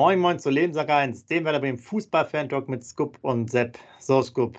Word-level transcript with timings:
Moin, 0.00 0.20
moin 0.20 0.38
zu 0.38 0.50
Lebenssack 0.50 0.90
1, 0.90 1.26
dem 1.26 1.44
wir 1.44 1.58
beim 1.58 1.76
Fußball-Fan-Talk 1.76 2.68
mit 2.68 2.84
Scoop 2.84 3.18
und 3.22 3.50
Sepp. 3.50 3.80
So, 3.98 4.22
Scoop. 4.22 4.56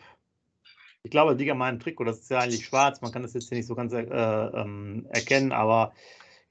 Ich 1.04 1.12
glaube, 1.12 1.32
Liga 1.36 1.54
mein 1.54 1.80
Trikot, 1.80 2.04
das 2.04 2.20
ist 2.20 2.30
ja 2.30 2.40
eigentlich 2.40 2.66
schwarz, 2.66 3.00
man 3.00 3.14
kann 3.14 3.22
das 3.22 3.36
jetzt 3.36 3.48
hier 3.48 3.58
nicht 3.58 3.68
so 3.68 3.74
ganz 3.74 3.94
äh, 3.94 4.02
ähm, 4.02 5.08
erkennen, 5.12 5.54
aber 5.54 5.94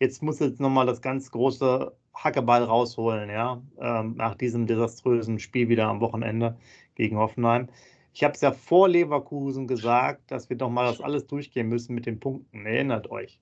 jetzt 0.00 0.22
muss 0.22 0.38
jetzt 0.38 0.59
nochmal 0.59 0.86
das 0.86 1.02
ganz 1.02 1.30
große 1.30 1.95
Hackeball 2.14 2.64
rausholen, 2.64 3.28
ja, 3.28 3.60
ähm, 3.78 4.14
nach 4.16 4.34
diesem 4.36 4.66
desaströsen 4.66 5.38
Spiel 5.38 5.68
wieder 5.68 5.86
am 5.88 6.00
Wochenende 6.00 6.56
gegen 6.95 7.18
Hoffenheim. 7.18 7.68
Ich 8.14 8.24
habe 8.24 8.32
es 8.32 8.41
ja 8.41 8.52
vor 8.52 8.88
Leverkusen 8.88 9.66
gesagt, 9.66 10.30
dass 10.30 10.48
wir 10.48 10.56
doch 10.56 10.70
mal 10.70 10.86
das 10.86 11.02
alles 11.02 11.27
durchgehen 11.27 11.68
müssen 11.68 11.95
mit 11.95 12.06
den 12.06 12.20
Punkten. 12.20 12.64
Erinnert 12.64 13.10
euch. 13.10 13.38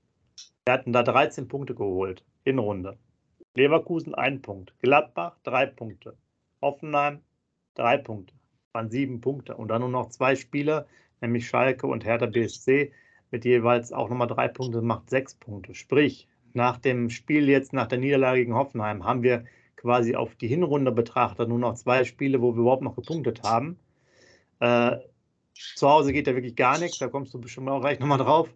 Wir 0.64 0.72
hatten 0.72 0.92
da 0.92 1.04
13 1.04 1.46
Punkte 1.46 1.76
geholt 1.76 2.24
in 2.42 2.58
Runde. 2.58 2.98
Leverkusen 3.56 4.14
ein 4.14 4.42
Punkt. 4.42 4.74
Gladbach 4.80 5.38
drei 5.42 5.66
Punkte. 5.66 6.16
Hoffenheim 6.60 7.20
drei 7.74 7.96
Punkte. 7.96 8.34
Waren 8.72 8.90
sieben 8.90 9.20
Punkte. 9.20 9.56
Und 9.56 9.68
dann 9.68 9.80
nur 9.80 9.90
noch 9.90 10.10
zwei 10.10 10.36
Spiele, 10.36 10.86
nämlich 11.20 11.48
Schalke 11.48 11.86
und 11.86 12.04
Hertha 12.04 12.26
BSC 12.26 12.92
mit 13.30 13.44
jeweils 13.44 13.92
auch 13.92 14.08
nochmal 14.08 14.28
drei 14.28 14.48
Punkte, 14.48 14.82
macht 14.82 15.10
sechs 15.10 15.34
Punkte. 15.34 15.74
Sprich, 15.74 16.28
nach 16.52 16.78
dem 16.78 17.10
Spiel 17.10 17.48
jetzt, 17.48 17.72
nach 17.72 17.86
der 17.86 17.98
Niederlage 17.98 18.40
gegen 18.40 18.54
Hoffenheim, 18.54 19.04
haben 19.04 19.22
wir 19.22 19.44
quasi 19.76 20.16
auf 20.16 20.34
die 20.36 20.48
Hinrunde 20.48 20.92
betrachtet 20.92 21.48
nur 21.48 21.58
noch 21.58 21.74
zwei 21.74 22.04
Spiele, 22.04 22.40
wo 22.40 22.54
wir 22.54 22.60
überhaupt 22.60 22.82
noch 22.82 22.96
gepunktet 22.96 23.42
haben. 23.42 23.78
Äh, 24.60 24.96
zu 25.54 25.88
Hause 25.88 26.12
geht 26.12 26.26
ja 26.26 26.34
wirklich 26.34 26.56
gar 26.56 26.78
nichts, 26.78 26.98
da 26.98 27.08
kommst 27.08 27.32
du 27.34 27.40
bestimmt 27.40 27.68
auch 27.68 27.80
gleich 27.80 28.00
nochmal 28.00 28.18
drauf. 28.18 28.48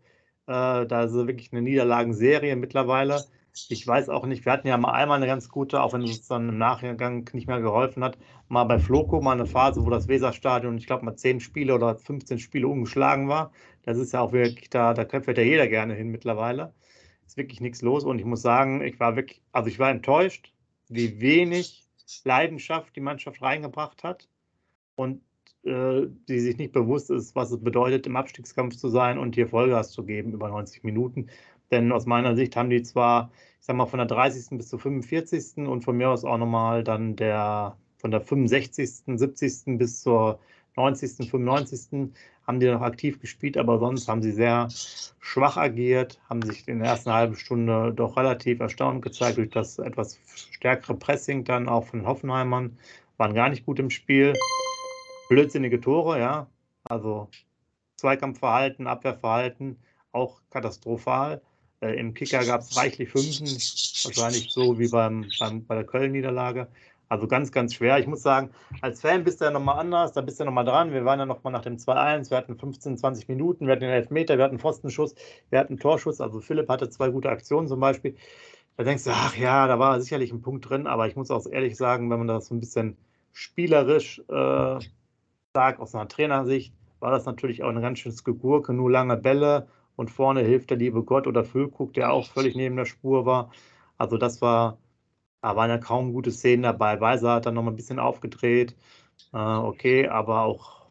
Äh, 0.46 0.86
da 0.86 1.04
ist 1.04 1.14
wirklich 1.14 1.52
eine 1.52 1.62
Niederlagenserie 1.62 2.56
mittlerweile. 2.56 3.24
Ich 3.68 3.86
weiß 3.86 4.08
auch 4.08 4.26
nicht, 4.26 4.44
wir 4.44 4.52
hatten 4.52 4.68
ja 4.68 4.76
mal 4.76 4.92
einmal 4.92 5.16
eine 5.16 5.26
ganz 5.26 5.48
gute, 5.48 5.82
auch 5.82 5.92
wenn 5.92 6.02
es 6.02 6.26
dann 6.28 6.48
im 6.48 6.58
Nachgang 6.58 7.28
nicht 7.32 7.48
mehr 7.48 7.60
geholfen 7.60 8.04
hat, 8.04 8.16
mal 8.48 8.64
bei 8.64 8.78
Floco 8.78 9.20
mal 9.20 9.32
eine 9.32 9.46
Phase, 9.46 9.84
wo 9.84 9.90
das 9.90 10.08
Weserstadion, 10.08 10.78
ich 10.78 10.86
glaube 10.86 11.04
mal 11.04 11.16
10 11.16 11.40
Spiele 11.40 11.74
oder 11.74 11.96
15 11.96 12.38
Spiele 12.38 12.68
ungeschlagen 12.68 13.28
war. 13.28 13.52
Das 13.82 13.98
ist 13.98 14.12
ja 14.12 14.20
auch 14.20 14.32
wirklich, 14.32 14.70
da, 14.70 14.94
da 14.94 15.04
köpft 15.04 15.36
ja 15.36 15.42
jeder 15.42 15.66
gerne 15.68 15.94
hin 15.94 16.08
mittlerweile. 16.08 16.72
Ist 17.26 17.36
wirklich 17.36 17.60
nichts 17.60 17.82
los 17.82 18.04
und 18.04 18.18
ich 18.18 18.24
muss 18.24 18.42
sagen, 18.42 18.82
ich 18.82 18.98
war 19.00 19.16
wirklich, 19.16 19.42
also 19.52 19.68
ich 19.68 19.78
war 19.78 19.90
enttäuscht, 19.90 20.52
wie 20.88 21.20
wenig 21.20 21.86
Leidenschaft 22.24 22.94
die 22.96 23.00
Mannschaft 23.00 23.40
reingebracht 23.42 24.02
hat 24.02 24.28
und 24.96 25.22
äh, 25.64 26.06
die 26.28 26.40
sich 26.40 26.56
nicht 26.56 26.72
bewusst 26.72 27.10
ist, 27.10 27.36
was 27.36 27.50
es 27.50 27.62
bedeutet, 27.62 28.06
im 28.06 28.16
Abstiegskampf 28.16 28.76
zu 28.76 28.88
sein 28.88 29.18
und 29.18 29.34
hier 29.34 29.48
Vollgas 29.48 29.92
zu 29.92 30.04
geben 30.04 30.32
über 30.32 30.48
90 30.48 30.84
Minuten. 30.84 31.28
Denn 31.70 31.92
aus 31.92 32.06
meiner 32.06 32.34
Sicht 32.36 32.56
haben 32.56 32.70
die 32.70 32.82
zwar, 32.82 33.30
ich 33.60 33.66
sag 33.66 33.76
mal, 33.76 33.86
von 33.86 33.98
der 33.98 34.06
30. 34.06 34.58
bis 34.58 34.68
zur 34.68 34.78
45. 34.78 35.66
und 35.68 35.84
von 35.84 35.96
mir 35.96 36.10
aus 36.10 36.24
auch 36.24 36.38
nochmal 36.38 36.84
dann 36.84 37.16
der 37.16 37.76
von 38.00 38.10
der 38.10 38.20
65., 38.20 39.02
70. 39.06 39.78
bis 39.78 40.00
zur 40.00 40.40
90., 40.76 41.30
95. 41.30 42.10
haben 42.46 42.60
die 42.60 42.66
noch 42.66 42.80
aktiv 42.80 43.20
gespielt, 43.20 43.56
aber 43.58 43.78
sonst 43.78 44.08
haben 44.08 44.22
sie 44.22 44.32
sehr 44.32 44.68
schwach 44.70 45.56
agiert, 45.56 46.18
haben 46.28 46.42
sich 46.42 46.66
in 46.66 46.78
der 46.78 46.88
ersten 46.88 47.12
halben 47.12 47.36
Stunde 47.36 47.92
doch 47.92 48.16
relativ 48.16 48.60
erstaunt 48.60 49.02
gezeigt 49.02 49.36
durch 49.36 49.50
das 49.50 49.78
etwas 49.78 50.18
stärkere 50.52 50.94
Pressing 50.94 51.44
dann 51.44 51.68
auch 51.68 51.84
von 51.84 52.06
Hoffenheimern, 52.06 52.78
waren 53.18 53.34
gar 53.34 53.50
nicht 53.50 53.66
gut 53.66 53.78
im 53.78 53.90
Spiel. 53.90 54.32
Blödsinnige 55.28 55.80
Tore, 55.80 56.18
ja, 56.18 56.46
also 56.84 57.28
Zweikampfverhalten, 57.96 58.86
Abwehrverhalten, 58.86 59.78
auch 60.12 60.40
katastrophal. 60.50 61.42
Äh, 61.80 61.98
Im 61.98 62.14
Kicker 62.14 62.44
gab 62.44 62.60
es 62.60 62.76
reichlich 62.76 63.10
Fünfen, 63.10 63.46
wahrscheinlich 63.46 64.52
so 64.52 64.78
wie 64.78 64.88
beim, 64.88 65.26
beim 65.38 65.64
bei 65.64 65.74
der 65.74 65.84
Köln-Niederlage. 65.84 66.68
Also 67.08 67.26
ganz, 67.26 67.50
ganz 67.50 67.74
schwer. 67.74 67.98
Ich 67.98 68.06
muss 68.06 68.22
sagen, 68.22 68.50
als 68.82 69.00
Fan 69.00 69.24
bist 69.24 69.40
du 69.40 69.44
ja 69.46 69.50
nochmal 69.50 69.80
anders, 69.80 70.12
da 70.12 70.20
bist 70.20 70.38
du 70.38 70.44
nochmal 70.44 70.64
dran. 70.64 70.92
Wir 70.92 71.04
waren 71.04 71.18
ja 71.18 71.26
nochmal 71.26 71.52
nach 71.52 71.62
dem 71.62 71.76
2-1, 71.76 72.30
wir 72.30 72.36
hatten 72.36 72.56
15, 72.56 72.98
20 72.98 73.26
Minuten, 73.28 73.66
wir 73.66 73.72
hatten 73.72 73.80
den 73.82 73.90
Elfmeter, 73.90 74.38
wir 74.38 74.44
hatten 74.44 74.60
Pfostenschuss, 74.60 75.16
wir 75.48 75.58
hatten 75.58 75.78
Torschuss. 75.78 76.20
Also 76.20 76.40
Philipp 76.40 76.68
hatte 76.68 76.88
zwei 76.88 77.08
gute 77.08 77.28
Aktionen 77.28 77.66
zum 77.66 77.80
Beispiel. 77.80 78.14
Da 78.76 78.84
denkst 78.84 79.04
du, 79.04 79.10
ach 79.10 79.36
ja, 79.36 79.66
da 79.66 79.80
war 79.80 80.00
sicherlich 80.00 80.30
ein 80.32 80.40
Punkt 80.40 80.70
drin, 80.70 80.86
aber 80.86 81.08
ich 81.08 81.16
muss 81.16 81.32
auch 81.32 81.44
ehrlich 81.46 81.76
sagen, 81.76 82.10
wenn 82.10 82.18
man 82.18 82.28
das 82.28 82.46
so 82.46 82.54
ein 82.54 82.60
bisschen 82.60 82.96
spielerisch 83.32 84.20
äh, 84.28 84.78
sagt, 85.52 85.80
aus 85.80 85.94
einer 85.96 86.08
Trainersicht, 86.08 86.72
war 87.00 87.10
das 87.10 87.24
natürlich 87.24 87.64
auch 87.64 87.70
eine 87.70 87.80
ganz 87.80 87.98
schöne 87.98 88.14
Gegurke, 88.22 88.72
nur 88.72 88.90
lange 88.90 89.16
Bälle 89.16 89.66
und 90.00 90.10
vorne 90.10 90.40
hilft 90.40 90.70
der 90.70 90.78
liebe 90.78 91.02
Gott 91.02 91.26
oder 91.26 91.44
Füllkrug, 91.44 91.92
der 91.92 92.10
auch 92.10 92.26
völlig 92.26 92.56
neben 92.56 92.74
der 92.74 92.86
Spur 92.86 93.26
war. 93.26 93.50
Also 93.98 94.16
das 94.16 94.40
war, 94.40 94.78
da 95.42 95.56
waren 95.56 95.68
ja 95.68 95.76
kaum 95.76 96.14
gute 96.14 96.30
Szenen 96.30 96.62
dabei. 96.62 96.98
Weiser 97.02 97.34
hat 97.34 97.44
dann 97.44 97.52
noch 97.52 97.62
mal 97.62 97.70
ein 97.70 97.76
bisschen 97.76 97.98
aufgedreht. 97.98 98.74
Äh, 99.34 99.36
okay, 99.36 100.08
aber 100.08 100.40
auch 100.44 100.86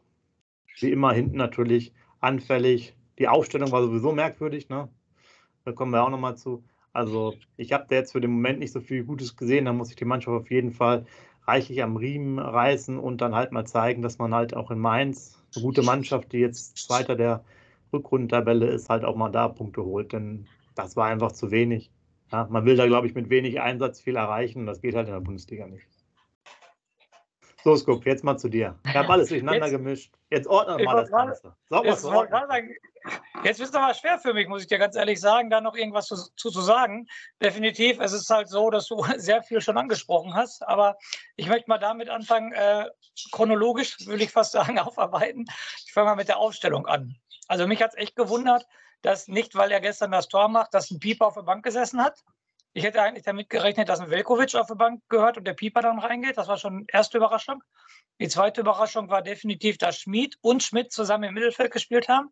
wie 0.80 0.92
immer 0.92 1.12
hinten 1.12 1.38
natürlich 1.38 1.92
anfällig. 2.20 2.94
Die 3.18 3.28
Aufstellung 3.28 3.72
war 3.72 3.82
sowieso 3.82 4.12
merkwürdig, 4.12 4.70
ne? 4.70 4.90
Da 5.66 5.72
kommen 5.72 5.92
wir 5.92 6.04
auch 6.04 6.12
noch 6.12 6.20
mal 6.20 6.36
zu. 6.36 6.64
Also 6.94 7.34
ich 7.58 7.74
habe 7.74 7.88
da 7.90 7.96
jetzt 7.96 8.12
für 8.12 8.22
den 8.22 8.30
Moment 8.30 8.60
nicht 8.60 8.74
so 8.74 8.80
viel 8.80 9.04
Gutes 9.04 9.36
gesehen. 9.36 9.66
Da 9.66 9.74
muss 9.74 9.90
ich 9.90 9.96
die 9.96 10.06
Mannschaft 10.06 10.40
auf 10.40 10.52
jeden 10.52 10.72
Fall 10.72 11.08
reichlich 11.48 11.82
am 11.82 11.98
Riemen 11.98 12.38
reißen 12.38 13.00
und 13.00 13.22
dann 13.22 13.34
halt 13.34 13.54
mal 13.54 13.66
zeigen, 13.66 14.04
dass 14.04 14.20
man 14.20 14.36
halt 14.36 14.56
auch 14.56 14.70
in 14.70 14.78
Mainz 14.78 15.42
eine 15.56 15.64
gute 15.64 15.82
Mannschaft, 15.82 16.32
die 16.32 16.38
jetzt 16.38 16.78
Zweiter 16.78 17.16
der 17.16 17.44
Rückrundentabelle 17.94 18.68
ist, 18.68 18.90
halt 18.90 19.04
auch 19.04 19.16
mal 19.16 19.30
da 19.30 19.48
Punkte 19.48 19.84
holt, 19.84 20.14
denn 20.14 20.48
das 20.76 20.96
war 20.96 21.08
einfach 21.08 21.32
zu 21.32 21.52
wenig. 21.52 21.92
Ja, 22.32 22.48
man 22.50 22.66
will 22.66 22.76
da, 22.76 22.86
glaube 22.86 23.08
ich, 23.08 23.16
mit 23.16 23.30
wenig 23.30 23.60
Einsatz 23.60 24.00
viel 24.00 24.16
erreichen 24.16 24.60
und 24.60 24.66
das 24.68 24.82
geht 24.82 24.96
halt 24.96 25.08
in 25.08 25.14
der 25.14 25.22
Bundesliga 25.22 25.68
nicht. 25.68 25.88
So, 27.64 27.76
Skup, 27.76 28.06
jetzt 28.06 28.24
mal 28.24 28.38
zu 28.38 28.48
dir. 28.48 28.80
Ich 28.86 28.96
habe 28.96 29.10
alles 29.10 29.30
durcheinander 29.30 29.66
jetzt, 29.66 29.72
gemischt. 29.72 30.14
Jetzt 30.30 30.48
ordne 30.48 30.82
mal 30.84 30.96
das 30.96 31.12
Ganze. 31.12 31.56
Sag 31.70 31.84
jetzt, 31.84 32.06
jetzt 33.44 33.60
ist 33.60 33.70
es 33.70 33.76
aber 33.76 33.94
schwer 33.94 34.18
für 34.18 34.34
mich, 34.34 34.48
muss 34.48 34.62
ich 34.62 34.68
dir 34.68 34.78
ganz 34.78 34.96
ehrlich 34.96 35.20
sagen, 35.20 35.50
da 35.50 35.60
noch 35.60 35.76
irgendwas 35.76 36.08
zu, 36.08 36.16
zu, 36.38 36.52
zu, 36.52 36.62
sagen. 36.62 37.08
Definitiv, 37.42 38.00
es 38.00 38.14
ist 38.14 38.30
halt 38.30 38.48
so, 38.48 38.70
dass 38.70 38.88
du 38.88 39.04
sehr 39.18 39.44
viel 39.44 39.60
schon 39.60 39.78
angesprochen 39.78 40.36
hast, 40.36 40.66
aber 40.68 40.98
ich 41.36 41.48
möchte 41.48 41.70
mal 41.70 41.80
damit 41.80 42.10
anfangen, 42.10 42.54
äh, 42.54 42.86
chronologisch, 43.32 43.98
würde 44.06 44.24
ich 44.24 44.32
fast 44.32 44.54
sagen, 44.54 44.80
aufarbeiten. 44.80 45.46
Ich 45.86 45.92
fange 45.92 46.12
mal 46.12 46.16
mit 46.16 46.30
der 46.30 46.38
Aufstellung 46.38 46.86
an. 46.86 47.16
Also 47.50 47.68
mich 47.68 47.82
hat 47.82 47.92
es 47.92 47.98
echt 47.98 48.16
gewundert, 48.16 48.66
dass 49.02 49.28
nicht, 49.28 49.56
weil 49.56 49.72
er 49.72 49.82
gestern 49.82 50.12
das 50.12 50.28
Tor 50.28 50.48
macht, 50.48 50.74
dass 50.74 50.92
ein 50.92 51.00
Pieper 51.00 51.28
auf 51.28 51.34
der 51.34 51.42
Bank 51.42 51.66
gesessen 51.66 52.02
hat. 52.02 52.24
Ich 52.74 52.84
hätte 52.84 53.02
eigentlich 53.02 53.26
damit 53.26 53.50
gerechnet, 53.50 53.90
dass 53.90 54.00
ein 54.00 54.12
Velkovic 54.12 54.54
auf 54.56 54.68
der 54.68 54.76
Bank 54.76 55.02
gehört 55.10 55.38
und 55.38 55.46
der 55.46 55.56
Pieper 55.56 55.82
dann 55.82 55.98
reingeht. 55.98 56.38
Das 56.38 56.48
war 56.48 56.58
schon 56.58 56.86
erste 56.88 57.18
Überraschung. 57.18 57.64
Die 58.20 58.28
zweite 58.28 58.62
Überraschung 58.62 59.10
war 59.10 59.24
definitiv, 59.24 59.80
dass 59.80 59.98
Schmid 59.98 60.38
und 60.42 60.62
Schmidt 60.62 60.92
zusammen 60.92 61.24
im 61.24 61.34
Mittelfeld 61.34 61.72
gespielt 61.72 62.08
haben. 62.08 62.30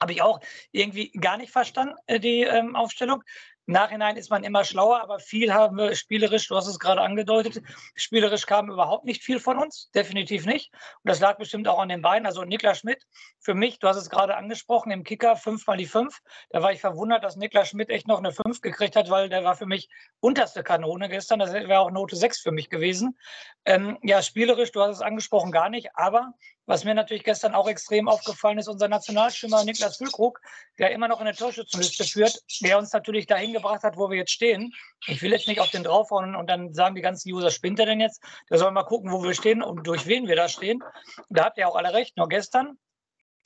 Habe 0.00 0.12
ich 0.12 0.22
auch 0.22 0.40
irgendwie 0.70 1.10
gar 1.10 1.38
nicht 1.38 1.50
verstanden, 1.50 1.96
äh, 2.06 2.20
die 2.20 2.42
ähm, 2.42 2.76
Aufstellung. 2.76 3.24
Nachhinein 3.66 4.16
ist 4.16 4.30
man 4.30 4.44
immer 4.44 4.64
schlauer, 4.64 5.00
aber 5.00 5.18
viel 5.18 5.52
haben 5.52 5.76
wir 5.76 5.94
spielerisch, 5.94 6.46
du 6.48 6.56
hast 6.56 6.68
es 6.68 6.78
gerade 6.78 7.00
angedeutet, 7.00 7.62
spielerisch 7.96 8.46
kam 8.46 8.70
überhaupt 8.70 9.04
nicht 9.04 9.22
viel 9.22 9.40
von 9.40 9.58
uns, 9.58 9.90
definitiv 9.90 10.46
nicht. 10.46 10.72
Und 10.72 11.08
das 11.10 11.20
lag 11.20 11.36
bestimmt 11.36 11.66
auch 11.66 11.80
an 11.80 11.88
den 11.88 12.02
Beinen. 12.02 12.26
Also 12.26 12.44
Niklas 12.44 12.78
Schmidt, 12.78 13.02
für 13.40 13.54
mich, 13.54 13.78
du 13.80 13.88
hast 13.88 13.96
es 13.96 14.08
gerade 14.08 14.36
angesprochen, 14.36 14.92
im 14.92 15.02
Kicker 15.02 15.36
fünfmal 15.36 15.76
die 15.76 15.86
fünf. 15.86 16.20
Da 16.50 16.62
war 16.62 16.72
ich 16.72 16.80
verwundert, 16.80 17.24
dass 17.24 17.36
Niklas 17.36 17.68
Schmidt 17.68 17.90
echt 17.90 18.06
noch 18.06 18.18
eine 18.18 18.32
fünf 18.32 18.60
gekriegt 18.60 18.96
hat, 18.96 19.10
weil 19.10 19.28
der 19.28 19.44
war 19.44 19.56
für 19.56 19.66
mich 19.66 19.88
unterste 20.20 20.62
Kanone 20.62 21.08
gestern. 21.08 21.40
Das 21.40 21.52
wäre 21.52 21.80
auch 21.80 21.90
Note 21.90 22.16
sechs 22.16 22.40
für 22.40 22.52
mich 22.52 22.70
gewesen. 22.70 23.18
Ähm, 23.64 23.98
ja, 24.02 24.22
spielerisch, 24.22 24.72
du 24.72 24.80
hast 24.80 24.96
es 24.96 25.02
angesprochen, 25.02 25.50
gar 25.50 25.68
nicht. 25.68 25.90
Aber 25.94 26.32
was 26.66 26.84
mir 26.84 26.94
natürlich 26.94 27.24
gestern 27.24 27.54
auch 27.54 27.68
extrem 27.68 28.08
aufgefallen 28.08 28.58
ist, 28.58 28.68
unser 28.68 28.88
Nationalstürmer 28.88 29.64
Niklas 29.64 29.96
Füllkrug, 29.96 30.40
der 30.78 30.90
immer 30.90 31.08
noch 31.08 31.20
in 31.20 31.26
der 31.26 31.34
Torschützenliste 31.34 32.04
führt, 32.04 32.42
der 32.60 32.78
uns 32.78 32.92
natürlich 32.92 33.26
dahin 33.26 33.52
gebracht 33.52 33.82
hat, 33.82 33.96
wo 33.96 34.10
wir 34.10 34.18
jetzt 34.18 34.32
stehen. 34.32 34.72
Ich 35.06 35.22
will 35.22 35.32
jetzt 35.32 35.48
nicht 35.48 35.60
auf 35.60 35.70
den 35.70 35.84
draufhauen 35.84 36.34
und 36.34 36.50
dann 36.50 36.74
sagen 36.74 36.94
die 36.94 37.02
ganzen 37.02 37.32
User, 37.32 37.50
spinnt 37.50 37.78
er 37.78 37.86
denn 37.86 38.00
jetzt? 38.00 38.22
Der 38.50 38.58
soll 38.58 38.72
mal 38.72 38.84
gucken, 38.84 39.12
wo 39.12 39.22
wir 39.22 39.34
stehen 39.34 39.62
und 39.62 39.86
durch 39.86 40.06
wen 40.06 40.26
wir 40.26 40.36
da 40.36 40.48
stehen. 40.48 40.82
Da 41.30 41.44
habt 41.44 41.58
ihr 41.58 41.68
auch 41.68 41.76
alle 41.76 41.92
recht. 41.92 42.16
Nur 42.16 42.28
gestern 42.28 42.78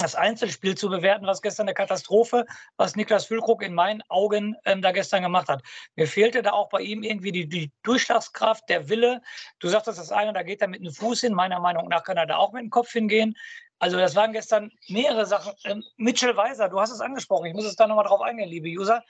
das 0.00 0.14
Einzelspiel 0.14 0.76
zu 0.76 0.88
bewerten, 0.88 1.26
was 1.26 1.42
gestern 1.42 1.66
eine 1.66 1.74
Katastrophe, 1.74 2.46
was 2.76 2.96
Niklas 2.96 3.26
Füllkrug 3.26 3.62
in 3.62 3.74
meinen 3.74 4.02
Augen 4.08 4.56
ähm, 4.64 4.82
da 4.82 4.92
gestern 4.92 5.22
gemacht 5.22 5.48
hat. 5.48 5.62
Mir 5.96 6.06
fehlte 6.06 6.42
da 6.42 6.52
auch 6.52 6.68
bei 6.68 6.80
ihm 6.80 7.02
irgendwie 7.02 7.32
die, 7.32 7.48
die 7.48 7.72
Durchschlagskraft, 7.82 8.68
der 8.68 8.88
Wille. 8.88 9.22
Du 9.58 9.68
sagtest 9.68 9.98
das 9.98 10.12
eine, 10.12 10.32
da 10.32 10.42
geht 10.42 10.62
er 10.62 10.68
mit 10.68 10.84
dem 10.84 10.92
Fuß 10.92 11.20
hin. 11.20 11.34
Meiner 11.34 11.60
Meinung 11.60 11.88
nach 11.88 12.04
kann 12.04 12.16
er 12.16 12.26
da 12.26 12.36
auch 12.36 12.52
mit 12.52 12.62
dem 12.62 12.70
Kopf 12.70 12.90
hingehen. 12.92 13.36
Also 13.80 13.96
das 13.96 14.14
waren 14.14 14.32
gestern 14.32 14.70
mehrere 14.88 15.24
Sachen. 15.24 15.54
Ähm, 15.64 15.82
Mitchell 15.96 16.36
Weiser, 16.36 16.68
du 16.68 16.78
hast 16.78 16.90
es 16.90 17.00
angesprochen. 17.00 17.46
Ich 17.46 17.54
muss 17.54 17.64
es 17.64 17.76
da 17.76 17.86
nochmal 17.86 18.04
drauf 18.04 18.20
eingehen, 18.20 18.50
liebe 18.50 18.68
User. 18.68 19.02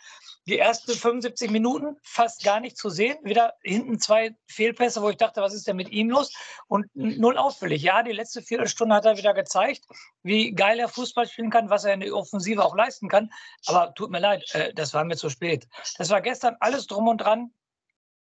Die 0.46 0.60
ersten 0.60 0.92
75 0.92 1.50
Minuten 1.50 1.96
fast 2.04 2.44
gar 2.44 2.60
nicht 2.60 2.78
zu 2.78 2.88
sehen. 2.88 3.18
Wieder 3.24 3.54
hinten 3.62 3.98
zwei 3.98 4.36
Fehlpässe, 4.46 5.02
wo 5.02 5.10
ich 5.10 5.16
dachte, 5.16 5.42
was 5.42 5.54
ist 5.54 5.66
denn 5.66 5.76
mit 5.76 5.90
ihm 5.90 6.08
los? 6.08 6.32
Und 6.68 6.86
null 6.94 7.36
auffällig. 7.36 7.82
Ja, 7.82 8.04
die 8.04 8.12
letzte 8.12 8.42
Viertelstunde 8.42 8.94
hat 8.94 9.04
er 9.04 9.16
wieder 9.16 9.34
gezeigt, 9.34 9.84
wie 10.22 10.52
geil 10.52 10.78
er 10.78 10.88
Fußball 10.88 11.26
spielen 11.26 11.50
kann, 11.50 11.68
was 11.68 11.84
er 11.84 11.94
in 11.94 12.00
der 12.00 12.14
Offensive 12.14 12.64
auch 12.64 12.76
leisten 12.76 13.08
kann. 13.08 13.32
Aber 13.66 13.92
tut 13.94 14.10
mir 14.10 14.20
leid, 14.20 14.44
äh, 14.54 14.72
das 14.72 14.94
war 14.94 15.04
mir 15.04 15.16
zu 15.16 15.30
spät. 15.30 15.66
Das 15.98 16.10
war 16.10 16.20
gestern 16.20 16.56
alles 16.60 16.86
drum 16.86 17.08
und 17.08 17.18
dran 17.18 17.52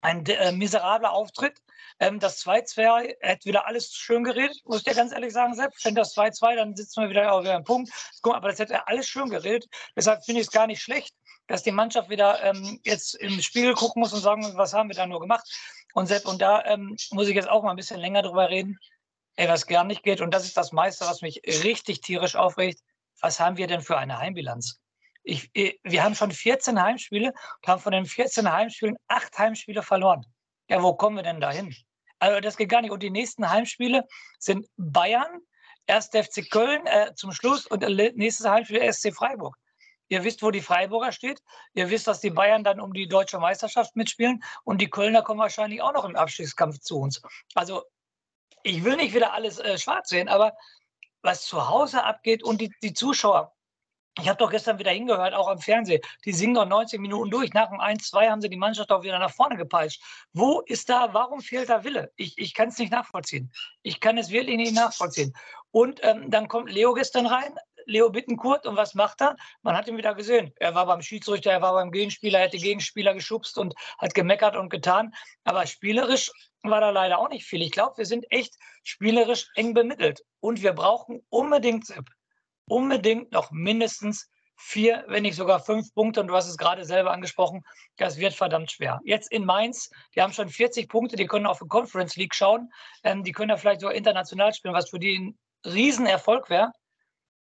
ein 0.01 0.27
äh, 0.27 0.51
miserabler 0.53 1.13
Auftritt. 1.13 1.63
Ähm, 1.99 2.19
das 2.19 2.45
2-2 2.45 3.17
hätte 3.21 3.45
wieder 3.45 3.67
alles 3.67 3.93
schön 3.93 4.25
geredet, 4.25 4.59
muss 4.65 4.79
ich 4.79 4.85
dir 4.85 4.95
ganz 4.95 5.13
ehrlich 5.13 5.33
sagen, 5.33 5.55
Sepp. 5.55 5.73
Wenn 5.85 5.95
das 5.95 6.17
2-2, 6.17 6.57
dann 6.57 6.77
sitzen 6.77 7.03
wir 7.03 7.11
wieder 7.11 7.33
auf 7.33 7.45
einem 7.45 7.65
Punkt. 7.65 7.91
Aber 8.23 8.49
das 8.49 8.59
hätte 8.59 8.87
alles 8.87 9.07
schön 9.07 9.31
geredet. 9.31 9.67
Deshalb 9.97 10.25
finde 10.25 10.41
ich 10.41 10.49
es 10.49 10.53
gar 10.53 10.67
nicht 10.67 10.83
schlecht, 10.83 11.15
dass 11.47 11.63
die 11.63 11.73
Mannschaft 11.73 12.09
wieder 12.09 12.43
ähm, 12.43 12.81
jetzt 12.85 13.15
im 13.15 13.41
Spiegel 13.41 13.75
gucken 13.75 14.01
muss 14.01 14.13
und 14.13 14.21
sagen, 14.21 14.53
was 14.57 14.73
haben 14.73 14.89
wir 14.89 14.97
da 14.97 15.07
nur 15.07 15.21
gemacht. 15.21 15.47
Und, 15.95 16.07
Sepp, 16.07 16.27
und 16.27 16.41
da 16.41 16.65
ähm, 16.65 16.97
muss 17.11 17.29
ich 17.29 17.35
jetzt 17.35 17.49
auch 17.49 17.63
mal 17.63 17.71
ein 17.71 17.77
bisschen 17.77 18.01
länger 18.01 18.23
drüber 18.23 18.49
reden, 18.49 18.79
ey, 19.37 19.49
was 19.49 19.67
gar 19.67 19.85
nicht 19.85 20.03
geht. 20.03 20.21
Und 20.21 20.33
das 20.33 20.45
ist 20.45 20.57
das 20.57 20.73
meiste, 20.73 21.07
was 21.07 21.23
mich 21.23 21.41
richtig 21.47 22.01
tierisch 22.01 22.37
aufregt. 22.37 22.81
Was 23.21 23.39
haben 23.39 23.57
wir 23.57 23.67
denn 23.67 23.83
für 23.83 23.99
eine 23.99 24.19
Heimbilanz? 24.19 24.81
Ich, 25.23 25.51
äh, 25.55 25.79
wir 25.85 26.03
haben 26.03 26.15
schon 26.15 26.31
14 26.31 26.81
Heimspiele 26.81 27.29
und 27.29 27.69
haben 27.69 27.81
von 27.81 27.93
den 27.93 28.07
14 28.07 28.51
Heimspielen 28.51 28.97
acht 29.09 29.39
Heimspiele 29.39 29.83
verloren. 29.83 30.27
Ja, 30.73 30.83
wo 30.83 30.95
kommen 30.95 31.17
wir 31.17 31.23
denn 31.23 31.39
dahin? 31.39 31.77
Also 32.19 32.41
das 32.41 32.57
geht 32.57 32.71
gar 32.71 32.81
nicht. 32.81 32.93
Und 32.93 33.03
die 33.03 33.11
nächsten 33.11 33.51
Heimspiele 33.51 34.09
sind 34.39 34.67
Bayern, 34.79 35.43
erst 35.87 36.17
FC 36.17 36.51
Köln 36.51 36.87
äh, 36.87 37.13
zum 37.15 37.33
Schluss 37.33 37.67
und 37.67 37.83
nächstes 38.17 38.47
Heimspiel 38.47 38.91
SC 38.91 39.15
Freiburg. 39.15 39.55
Ihr 40.09 40.25
wisst, 40.25 40.43
wo 40.43 40.51
die 40.51 40.63
Freiburger 40.63 41.13
steht. 41.13 41.43
Ihr 41.75 41.91
wisst, 41.91 42.07
dass 42.07 42.21
die 42.21 42.31
Bayern 42.31 42.65
dann 42.65 42.81
um 42.81 42.95
die 42.95 43.07
deutsche 43.07 43.39
Meisterschaft 43.39 43.97
mitspielen 43.97 44.43
und 44.65 44.81
die 44.81 44.89
Kölner 44.89 45.21
kommen 45.21 45.41
wahrscheinlich 45.41 45.83
auch 45.83 45.93
noch 45.93 46.07
im 46.07 46.17
Abstiegskampf 46.17 46.79
zu 46.81 46.99
uns. 46.99 47.21
Also 47.55 47.83
ich 48.63 48.83
will 48.83 48.97
nicht 48.97 49.13
wieder 49.13 49.35
alles 49.35 49.59
äh, 49.59 49.77
schwarz 49.77 50.09
sehen, 50.09 50.31
aber 50.31 50.55
was 51.21 51.45
zu 51.45 51.69
Hause 51.69 52.03
abgeht 52.03 52.43
und 52.43 52.63
die, 52.63 52.73
die 52.83 52.95
Zuschauer, 52.95 53.55
ich 54.19 54.29
habe 54.29 54.37
doch 54.37 54.51
gestern 54.51 54.79
wieder 54.79 54.91
hingehört, 54.91 55.33
auch 55.33 55.49
am 55.49 55.59
Fernsehen. 55.59 56.03
Die 56.27 56.33
singen 56.33 56.55
doch 56.55 56.67
90 56.67 57.01
Minuten 57.01 57.31
durch. 57.31 57.53
Nach 57.55 57.71
dem 57.71 57.81
1-2 57.81 58.29
haben 58.29 58.43
sie 58.43 58.51
die 58.51 58.59
Mannschaft 58.59 58.93
auch 58.93 59.03
wieder 59.03 59.19
nach 59.19 59.33
vorne 59.33 59.57
gepeitscht. 59.57 60.03
Wo 60.35 60.61
ist 60.61 60.91
da, 60.91 61.15
warum 61.15 61.41
fehlt 61.41 61.71
da 61.71 61.83
Wille? 61.83 62.13
Ich, 62.17 62.37
ich 62.37 62.53
kann 62.53 62.69
es 62.69 62.79
nicht 62.79 62.93
nachvollziehen. 62.93 63.51
Ich 63.83 64.01
kann 64.01 64.19
es 64.19 64.31
wirklich 64.31 64.57
nicht 64.57 64.75
nachvollziehen. 64.75 65.33
Und 65.71 66.01
ähm, 66.03 66.31
dann 66.31 66.49
kommt 66.49 66.71
Leo 66.71 66.93
gestern 66.93 67.25
rein, 67.25 67.55
Leo 67.87 68.11
Bittenkurt, 68.11 68.67
und 68.67 68.77
was 68.77 68.95
macht 68.95 69.23
er? 69.23 69.35
Man 69.63 69.77
hat 69.77 69.89
ihn 69.89 69.97
wieder 69.97 70.15
gesehen. 70.15 70.53
Er 70.57 70.75
war 70.75 70.85
beim 70.85 71.01
Schiedsrichter, 71.01 71.51
er 71.51 71.63
war 71.63 71.73
beim 71.73 71.91
Gegenspieler, 71.91 72.41
er 72.41 72.45
hat 72.45 72.53
die 72.53 72.59
Gegenspieler 72.59 73.15
geschubst 73.15 73.57
und 73.57 73.75
hat 73.97 74.13
gemeckert 74.13 74.57
und 74.57 74.69
getan. 74.69 75.15
Aber 75.45 75.67
spielerisch 75.67 76.31
war 76.63 76.83
da 76.83 76.91
leider 76.91 77.19
auch 77.19 77.31
nicht 77.31 77.47
viel. 77.47 77.63
Ich 77.63 77.73
glaube, 77.73 77.97
wir 77.97 78.07
sind 78.07 78.31
echt 78.31 78.55
spielerisch 78.83 79.49
eng 79.55 79.73
bemittelt. 79.73 80.23
Und 80.41 80.63
wir 80.63 80.75
brauchen 80.75 81.25
unbedingt 81.31 81.87
Sepp 81.87 82.11
unbedingt 82.73 83.33
noch 83.33 83.51
mindestens 83.51 84.31
vier, 84.57 85.05
wenn 85.09 85.23
nicht 85.23 85.37
sogar 85.37 85.61
fünf 85.61 85.93
Punkte. 85.95 86.21
Und 86.21 86.29
du 86.29 86.35
hast 86.35 86.49
es 86.49 86.57
gerade 86.57 86.85
selber 86.85 87.13
angesprochen, 87.13 87.63
das 87.97 88.17
wird 88.17 88.33
verdammt 88.33 88.71
schwer. 88.71 89.01
Jetzt 89.05 89.31
in 89.31 89.45
Mainz, 89.45 89.91
die 90.15 90.23
haben 90.23 90.33
schon 90.33 90.49
40 90.49 90.89
Punkte, 90.89 91.17
die 91.17 91.27
können 91.27 91.47
auf 91.47 91.59
die 91.59 91.69
Conference 91.69 92.17
League 92.17 92.35
schauen. 92.35 92.73
Ähm, 93.05 93.25
die 93.25 93.33
können 93.33 93.51
ja 93.51 93.57
vielleicht 93.57 93.81
sogar 93.81 93.95
international 93.95 94.55
spielen, 94.55 94.75
was 94.75 94.89
für 94.89 94.99
die 94.99 95.19
ein 95.19 95.39
Riesenerfolg 95.67 96.49
wäre. 96.49 96.73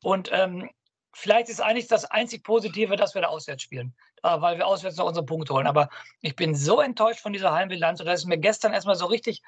Und 0.02 0.30
ähm, 0.32 0.68
vielleicht 1.14 1.48
ist 1.48 1.60
eigentlich 1.60 1.88
das 1.88 2.04
einzig 2.04 2.44
Positive, 2.44 2.96
dass 2.96 3.14
wir 3.14 3.22
da 3.22 3.28
auswärts 3.28 3.62
spielen, 3.62 3.94
weil 4.24 4.56
wir 4.58 4.66
auswärts 4.66 4.96
noch 4.96 5.06
unsere 5.06 5.26
Punkte 5.26 5.52
holen. 5.52 5.66
Aber 5.66 5.88
ich 6.20 6.34
bin 6.34 6.54
so 6.54 6.80
enttäuscht 6.80 7.20
von 7.20 7.32
dieser 7.32 7.52
Heimbilanz 7.52 8.00
und 8.00 8.06
das 8.06 8.20
ist 8.20 8.26
mir 8.26 8.38
gestern 8.38 8.72
erstmal 8.72 8.96
so 8.96 9.06
richtig 9.06 9.42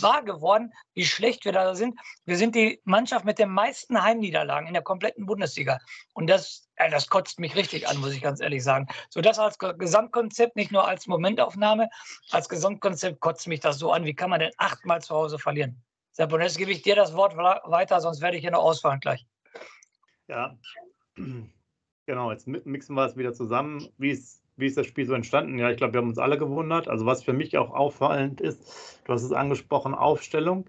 wahr 0.00 0.22
geworden, 0.22 0.72
wie 0.94 1.04
schlecht 1.04 1.44
wir 1.44 1.52
da 1.52 1.74
sind. 1.74 1.98
Wir 2.24 2.36
sind 2.36 2.54
die 2.54 2.80
Mannschaft 2.84 3.24
mit 3.24 3.38
den 3.38 3.50
meisten 3.50 4.02
Heimniederlagen 4.02 4.66
in 4.66 4.72
der 4.72 4.82
kompletten 4.82 5.26
Bundesliga. 5.26 5.78
Und 6.14 6.28
das, 6.28 6.68
äh, 6.76 6.90
das 6.90 7.08
kotzt 7.08 7.38
mich 7.38 7.54
richtig 7.54 7.88
an, 7.88 7.98
muss 7.98 8.12
ich 8.12 8.22
ganz 8.22 8.40
ehrlich 8.40 8.64
sagen. 8.64 8.86
So 9.10 9.20
das 9.20 9.38
als 9.38 9.58
Gesamtkonzept, 9.58 10.56
nicht 10.56 10.72
nur 10.72 10.88
als 10.88 11.06
Momentaufnahme, 11.06 11.90
als 12.30 12.48
Gesamtkonzept 12.48 13.20
kotzt 13.20 13.46
mich 13.46 13.60
das 13.60 13.78
so 13.78 13.92
an. 13.92 14.04
Wie 14.04 14.14
kann 14.14 14.30
man 14.30 14.40
denn 14.40 14.52
achtmal 14.56 15.02
zu 15.02 15.14
Hause 15.14 15.38
verlieren? 15.38 15.82
Sepp, 16.12 16.32
und 16.32 16.42
jetzt 16.42 16.58
gebe 16.58 16.70
ich 16.70 16.82
dir 16.82 16.94
das 16.94 17.14
Wort 17.14 17.36
weiter, 17.36 18.00
sonst 18.00 18.20
werde 18.20 18.36
ich 18.36 18.42
hier 18.42 18.50
noch 18.50 18.62
ausfallen 18.62 19.00
gleich. 19.00 19.26
Ja, 20.28 20.56
Genau, 22.06 22.32
jetzt 22.32 22.48
mixen 22.48 22.96
wir 22.96 23.06
es 23.06 23.16
wieder 23.16 23.32
zusammen. 23.32 23.86
Wie 23.96 24.10
ist, 24.10 24.42
wie 24.56 24.66
ist 24.66 24.76
das 24.76 24.86
Spiel 24.86 25.06
so 25.06 25.14
entstanden? 25.14 25.58
Ja, 25.58 25.70
ich 25.70 25.76
glaube, 25.76 25.94
wir 25.94 26.00
haben 26.00 26.08
uns 26.08 26.18
alle 26.18 26.36
gewundert. 26.36 26.88
Also 26.88 27.06
was 27.06 27.22
für 27.22 27.32
mich 27.32 27.56
auch 27.56 27.70
auffallend 27.72 28.40
ist, 28.40 29.00
du 29.04 29.12
hast 29.12 29.22
es 29.22 29.32
angesprochen, 29.32 29.94
Aufstellung. 29.94 30.66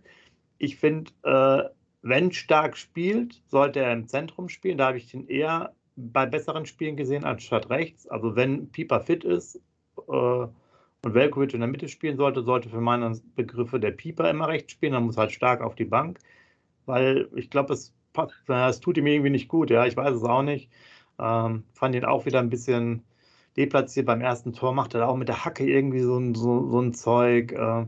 Ich 0.59 0.77
finde, 0.77 1.11
äh, 1.23 1.69
wenn 2.03 2.31
Stark 2.31 2.77
spielt, 2.77 3.41
sollte 3.47 3.79
er 3.79 3.93
im 3.93 4.07
Zentrum 4.07 4.47
spielen. 4.47 4.77
Da 4.77 4.87
habe 4.87 4.97
ich 4.97 5.13
ihn 5.13 5.27
eher 5.27 5.73
bei 5.95 6.25
besseren 6.25 6.65
Spielen 6.65 6.97
gesehen 6.97 7.23
anstatt 7.23 7.69
rechts. 7.69 8.07
Also 8.07 8.35
wenn 8.35 8.69
Pieper 8.71 9.01
fit 9.01 9.23
ist 9.23 9.55
äh, 10.07 10.11
und 10.11 10.51
Velkovic 11.03 11.53
in 11.53 11.61
der 11.61 11.69
Mitte 11.69 11.87
spielen 11.89 12.17
sollte, 12.17 12.43
sollte 12.43 12.69
für 12.69 12.81
meine 12.81 13.19
Begriffe 13.35 13.79
der 13.79 13.91
Pieper 13.91 14.29
immer 14.29 14.47
rechts 14.49 14.73
spielen. 14.73 14.93
Dann 14.93 15.03
muss 15.05 15.17
halt 15.17 15.31
Stark 15.31 15.61
auf 15.61 15.75
die 15.75 15.85
Bank, 15.85 16.19
weil 16.85 17.27
ich 17.35 17.49
glaube, 17.49 17.73
es 17.73 17.93
es 18.47 18.79
tut 18.79 18.97
ihm 18.97 19.07
irgendwie 19.07 19.31
nicht 19.31 19.47
gut, 19.47 19.71
ja, 19.71 19.85
ich 19.87 19.97
weiß 19.97 20.15
es 20.15 20.23
auch 20.23 20.43
nicht. 20.43 20.69
Ähm, 21.19 21.63
fand 21.73 21.95
ihn 21.95 22.05
auch 22.05 22.25
wieder 22.25 22.39
ein 22.39 22.49
bisschen 22.49 23.03
deplatziert. 23.57 24.05
Beim 24.05 24.21
ersten 24.21 24.53
Tor 24.53 24.73
macht 24.73 24.95
er 24.95 25.07
auch 25.07 25.15
mit 25.15 25.27
der 25.27 25.45
Hacke 25.45 25.65
irgendwie 25.65 26.01
so, 26.01 26.17
ein, 26.17 26.35
so, 26.35 26.69
so 26.69 26.79
ein 26.79 26.93
Zeug. 26.93 27.51
Äh, 27.51 27.85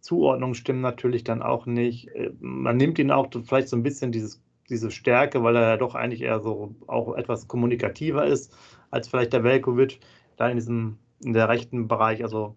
Zuordnung 0.00 0.54
stimmt 0.54 0.80
natürlich 0.80 1.24
dann 1.24 1.42
auch 1.42 1.66
nicht. 1.66 2.08
Äh, 2.08 2.32
man 2.40 2.76
nimmt 2.76 2.98
ihn 2.98 3.10
auch 3.10 3.28
vielleicht 3.44 3.68
so 3.68 3.76
ein 3.76 3.82
bisschen 3.82 4.12
dieses, 4.12 4.42
diese 4.68 4.90
Stärke, 4.90 5.42
weil 5.42 5.56
er 5.56 5.62
ja 5.62 5.76
doch 5.76 5.94
eigentlich 5.94 6.22
eher 6.22 6.40
so 6.40 6.74
auch 6.86 7.14
etwas 7.14 7.48
kommunikativer 7.48 8.26
ist 8.26 8.54
als 8.90 9.08
vielleicht 9.08 9.32
der 9.32 9.44
Velkovic, 9.44 10.00
da 10.36 10.48
in 10.48 10.56
diesem, 10.56 10.98
in 11.22 11.32
der 11.32 11.48
rechten 11.48 11.88
Bereich. 11.88 12.22
Also 12.22 12.56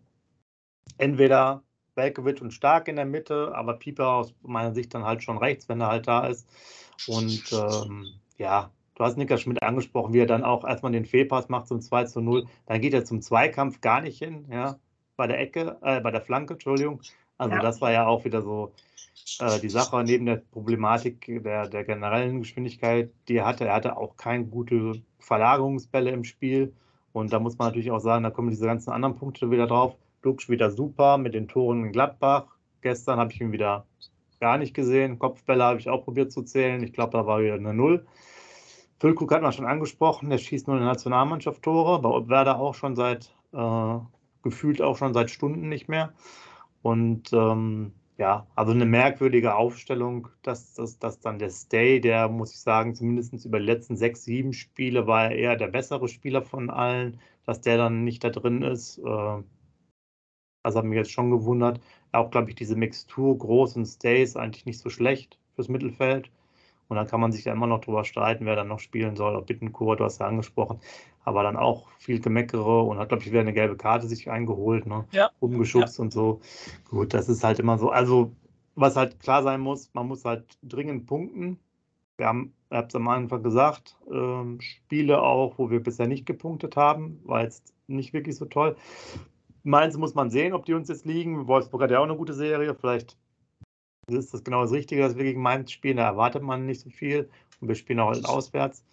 entweder 0.98 1.64
Velkovic 1.96 2.42
und 2.42 2.52
Stark 2.52 2.88
in 2.88 2.96
der 2.96 3.06
Mitte, 3.06 3.54
aber 3.54 3.74
Pieper 3.74 4.08
aus 4.10 4.34
meiner 4.44 4.74
Sicht 4.74 4.94
dann 4.94 5.04
halt 5.04 5.24
schon 5.24 5.38
rechts, 5.38 5.68
wenn 5.68 5.82
er 5.82 5.88
halt 5.88 6.08
da 6.08 6.28
ist. 6.28 6.48
Und 7.08 7.52
ähm, 7.52 8.06
ja, 8.38 8.72
du 8.96 9.04
hast 9.04 9.18
Niklas 9.18 9.42
Schmidt 9.42 9.62
angesprochen, 9.64 10.14
wie 10.14 10.20
er 10.20 10.28
dann 10.28 10.44
auch 10.44 10.64
erstmal 10.64 10.92
den 10.92 11.06
Fehlpass 11.06 11.50
macht 11.50 11.68
zum 11.68 11.82
2 11.82 12.06
zu 12.06 12.22
0. 12.22 12.46
Dann 12.66 12.82
geht 12.82 12.94
er 12.94 13.06
zum 13.06 13.22
Zweikampf 13.22 13.82
gar 13.82 14.02
nicht 14.02 14.20
hin, 14.20 14.46
ja, 14.52 14.78
bei 15.18 15.28
der 15.28 15.40
Ecke, 15.40 15.78
äh, 15.82 16.02
bei 16.02 16.12
der 16.12 16.22
Flanke, 16.22 16.54
Entschuldigung. 16.54 17.02
Also 17.38 17.56
ja. 17.56 17.62
das 17.62 17.82
war 17.82 17.92
ja 17.92 18.06
auch 18.06 18.26
wieder 18.26 18.42
so 18.42 18.72
äh, 19.40 19.60
die 19.60 19.70
Sache 19.70 20.04
neben 20.04 20.26
der 20.26 20.38
Problematik 20.38 21.26
der, 21.44 21.68
der 21.68 21.84
generellen 21.84 22.40
Geschwindigkeit, 22.40 23.12
die 23.28 23.38
er 23.38 23.46
hatte. 23.46 23.66
Er 23.66 23.76
hatte 23.76 23.98
auch 23.98 24.16
keine 24.16 24.46
gute 24.46 25.02
Verlagerungsbälle 25.20 26.12
im 26.12 26.24
Spiel. 26.24 26.74
Und 27.14 27.34
da 27.34 27.40
muss 27.40 27.58
man 27.58 27.70
natürlich 27.70 27.92
auch 27.92 28.00
sagen, 28.00 28.24
da 28.24 28.30
kommen 28.30 28.50
diese 28.50 28.66
ganzen 28.66 28.92
anderen 28.92 29.16
Punkte 29.16 29.52
wieder 29.52 29.68
drauf. 29.68 29.96
Lux 30.24 30.50
wieder 30.50 30.72
super 30.72 31.18
mit 31.18 31.34
den 31.34 31.48
Toren 31.48 31.86
in 31.86 31.92
Gladbach. 31.92 32.46
Gestern 32.82 33.20
habe 33.20 33.32
ich 33.34 33.42
ihn 33.42 33.52
wieder 33.52 33.86
gar 34.40 34.58
nicht 34.58 34.74
gesehen. 34.74 35.20
Kopfbälle 35.20 35.64
habe 35.64 35.80
ich 35.80 35.90
auch 35.90 36.04
probiert 36.04 36.32
zu 36.32 36.44
zählen. 36.44 36.84
Ich 36.84 36.94
glaube, 36.94 37.12
da 37.14 37.26
war 37.26 37.42
wieder 37.42 37.56
eine 37.56 37.74
Null. 37.74 38.06
Füllkrug 39.02 39.32
hat 39.32 39.42
man 39.42 39.52
schon 39.52 39.66
angesprochen, 39.66 40.30
der 40.30 40.38
schießt 40.38 40.68
nur 40.68 40.78
in 40.78 40.84
der 40.84 40.92
Nationalmannschaft 40.92 41.64
Tore. 41.64 42.00
Bei 42.00 42.30
Werder 42.30 42.60
auch 42.60 42.76
schon 42.76 42.96
seit, 42.96 43.34
äh, 43.52 43.98
gefühlt 44.44 44.80
auch 44.80 44.96
schon 44.96 45.16
seit 45.16 45.32
Stunden 45.32 45.70
nicht 45.70 45.90
mehr. 45.90 46.14
Und 46.84 47.34
ähm, 47.34 47.94
ja, 48.20 48.46
also 48.54 48.74
eine 48.74 48.86
merkwürdige 48.86 49.56
Aufstellung, 49.56 50.28
dass, 50.44 50.76
dass, 50.76 51.00
dass 51.00 51.20
dann 51.20 51.40
der 51.40 51.50
Stay, 51.50 52.00
der 52.00 52.30
muss 52.30 52.52
ich 52.54 52.60
sagen, 52.60 52.94
zumindest 52.94 53.44
über 53.44 53.60
die 53.60 53.66
letzten 53.66 53.96
sechs, 53.98 54.24
sieben 54.24 54.54
Spiele 54.54 55.08
war 55.08 55.32
er 55.32 55.36
eher 55.36 55.56
der 55.56 55.70
bessere 55.70 56.08
Spieler 56.08 56.44
von 56.44 56.70
allen, 56.70 57.20
dass 57.48 57.60
der 57.60 57.78
dann 57.78 58.04
nicht 58.04 58.24
da 58.24 58.30
drin 58.30 58.62
ist. 58.62 59.00
Äh, 59.00 59.44
das 60.64 60.76
hat 60.76 60.86
mich 60.86 60.98
jetzt 60.98 61.12
schon 61.12 61.32
gewundert. 61.32 61.82
Auch, 62.12 62.30
glaube 62.30 62.50
ich, 62.52 62.56
diese 62.56 62.76
Mixtur, 62.76 63.36
Groß 63.36 63.78
und 63.78 63.88
Stays, 63.88 64.36
eigentlich 64.36 64.68
nicht 64.68 64.78
so 64.78 64.92
schlecht 64.92 65.40
fürs 65.56 65.70
Mittelfeld. 65.70 66.30
Und 66.92 66.98
dann 66.98 67.08
kann 67.08 67.22
man 67.22 67.32
sich 67.32 67.46
ja 67.46 67.54
immer 67.54 67.68
noch 67.68 67.80
drüber 67.80 68.04
streiten, 68.04 68.46
wer 68.46 68.58
dann 68.58 68.68
noch 68.68 68.82
spielen 68.82 69.16
soll. 69.16 69.38
Ob 69.38 69.46
Bittencourt, 69.46 70.02
du 70.02 70.04
hast 70.04 70.20
ja 70.20 70.28
angesprochen. 70.28 70.82
Aber 71.24 71.42
dann 71.42 71.56
auch 71.56 71.88
viel 72.00 72.20
Gemeckere 72.20 72.82
und 72.82 72.98
hat, 72.98 73.08
glaube 73.08 73.24
ich, 73.24 73.32
wieder 73.32 73.40
eine 73.40 73.54
gelbe 73.54 73.78
Karte 73.78 74.08
sich 74.08 74.30
eingeholt, 74.30 74.86
ne? 74.86 75.06
Ja. 75.14 75.32
Umgeschubst 75.40 76.00
ja. 76.00 76.02
und 76.02 76.12
so. 76.12 76.42
Gut, 76.90 77.14
das 77.14 77.30
ist 77.30 77.46
halt 77.46 77.60
immer 77.60 77.78
so. 77.78 77.92
Also, 77.92 78.34
was 78.76 78.98
halt 78.98 79.22
klar 79.22 79.42
sein 79.42 79.62
muss, 79.62 79.90
man 79.94 80.06
muss 80.06 80.26
halt 80.26 80.58
dringend 80.64 81.06
punkten. 81.06 81.62
Wir 82.18 82.28
haben, 82.28 82.52
ihr 82.70 82.80
habt 82.80 82.92
es 82.92 82.96
am 82.98 83.08
Anfang 83.08 83.42
gesagt, 83.42 83.96
äh, 84.12 84.62
Spiele 84.62 85.22
auch, 85.22 85.58
wo 85.58 85.70
wir 85.70 85.82
bisher 85.82 86.08
nicht 86.08 86.26
gepunktet 86.26 86.76
haben, 86.76 87.22
war 87.24 87.44
jetzt 87.44 87.74
nicht 87.88 88.12
wirklich 88.12 88.36
so 88.36 88.44
toll. 88.44 88.76
Mainz 89.64 89.96
muss 89.96 90.14
man 90.14 90.30
sehen, 90.30 90.52
ob 90.52 90.66
die 90.66 90.74
uns 90.74 90.90
jetzt 90.90 91.06
liegen. 91.06 91.48
Wolfsburg 91.48 91.84
hat 91.84 91.92
ja 91.92 92.00
auch 92.00 92.04
eine 92.04 92.18
gute 92.18 92.34
Serie. 92.34 92.76
Vielleicht 92.76 93.16
ist 94.14 94.34
das 94.34 94.44
genau 94.44 94.62
das 94.62 94.72
Richtige, 94.72 95.02
dass 95.02 95.18
wir 95.18 95.24
gegen 95.24 95.42
Mainz 95.42 95.72
spielen. 95.72 95.98
Da 95.98 96.06
erwartet 96.06 96.44
man 96.44 96.66
nicht 96.66 96.82
so 96.82 96.90
viel. 96.90 97.30
Und 97.60 97.68
wir 97.68 97.76
spielen 97.76 98.00
auch 98.00 98.12
auswärts. 98.24 98.84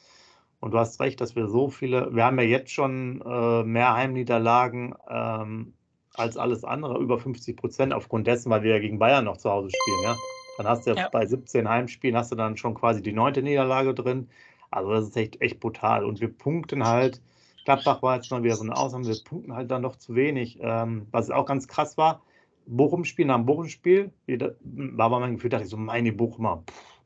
Und 0.60 0.72
du 0.72 0.78
hast 0.78 1.00
recht, 1.00 1.20
dass 1.20 1.36
wir 1.36 1.48
so 1.48 1.70
viele, 1.70 2.14
wir 2.14 2.24
haben 2.24 2.38
ja 2.38 2.44
jetzt 2.44 2.72
schon 2.72 3.22
äh, 3.22 3.62
mehr 3.62 3.94
Heimniederlagen 3.94 4.94
ähm, 5.08 5.74
als 6.14 6.36
alles 6.36 6.64
andere, 6.64 6.98
über 6.98 7.18
50 7.18 7.56
Prozent, 7.56 7.92
aufgrund 7.92 8.26
dessen, 8.26 8.50
weil 8.50 8.62
wir 8.62 8.74
ja 8.74 8.80
gegen 8.80 8.98
Bayern 8.98 9.24
noch 9.24 9.36
zu 9.36 9.50
Hause 9.50 9.70
spielen. 9.70 10.02
Ja? 10.02 10.16
Dann 10.56 10.66
hast 10.66 10.86
du 10.86 10.90
ja, 10.90 10.96
ja. 10.96 11.08
bei 11.10 11.24
17 11.24 11.68
Heimspielen 11.68 12.16
hast 12.16 12.32
du 12.32 12.36
dann 12.36 12.56
schon 12.56 12.74
quasi 12.74 13.02
die 13.02 13.12
neunte 13.12 13.42
Niederlage 13.42 13.94
drin. 13.94 14.28
Also 14.70 14.90
das 14.90 15.04
ist 15.04 15.16
echt, 15.16 15.40
echt 15.40 15.60
brutal. 15.60 16.04
Und 16.04 16.20
wir 16.20 16.28
punkten 16.36 16.84
halt 16.84 17.22
Gladbach 17.68 18.00
war 18.00 18.16
jetzt 18.16 18.30
mal 18.30 18.42
wieder 18.42 18.56
so 18.56 18.62
eine 18.62 18.74
Ausnahme, 18.74 19.06
wir 19.06 19.16
punkten 19.22 19.54
halt 19.54 19.70
dann 19.70 19.82
doch 19.82 19.96
zu 19.96 20.14
wenig. 20.14 20.58
Ähm, 20.62 21.06
was 21.10 21.30
auch 21.30 21.44
ganz 21.44 21.68
krass 21.68 21.98
war, 21.98 22.22
Bochum-Spiel 22.68 23.26
nach 23.26 23.36
dem 23.36 23.46
Bochum-Spiel, 23.46 24.12
war 24.26 25.06
aber 25.06 25.20
mein 25.20 25.34
Gefühl, 25.34 25.50
dachte 25.50 25.64
ich 25.64 25.70
so, 25.70 25.76
meine 25.76 26.12
Bochumer, 26.12 26.64
pff, 26.68 27.02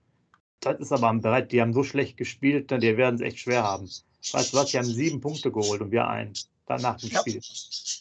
das 0.60 0.78
ist 0.78 0.92
aber 0.92 1.12
bereit, 1.14 1.52
die 1.52 1.60
haben 1.60 1.72
so 1.72 1.82
schlecht 1.82 2.16
gespielt, 2.16 2.70
ne, 2.70 2.78
die 2.78 2.96
werden 2.96 3.16
es 3.16 3.20
echt 3.20 3.38
schwer 3.38 3.62
haben. 3.62 3.84
Weißt 3.84 4.52
du 4.52 4.56
was, 4.56 4.70
die 4.70 4.78
haben 4.78 4.84
sieben 4.86 5.20
Punkte 5.20 5.50
geholt 5.50 5.80
und 5.80 5.90
wir 5.90 6.06
einen. 6.06 6.32
Dann 6.66 6.80
nach 6.80 6.96
dem 6.96 7.10
Spiel. 7.10 7.40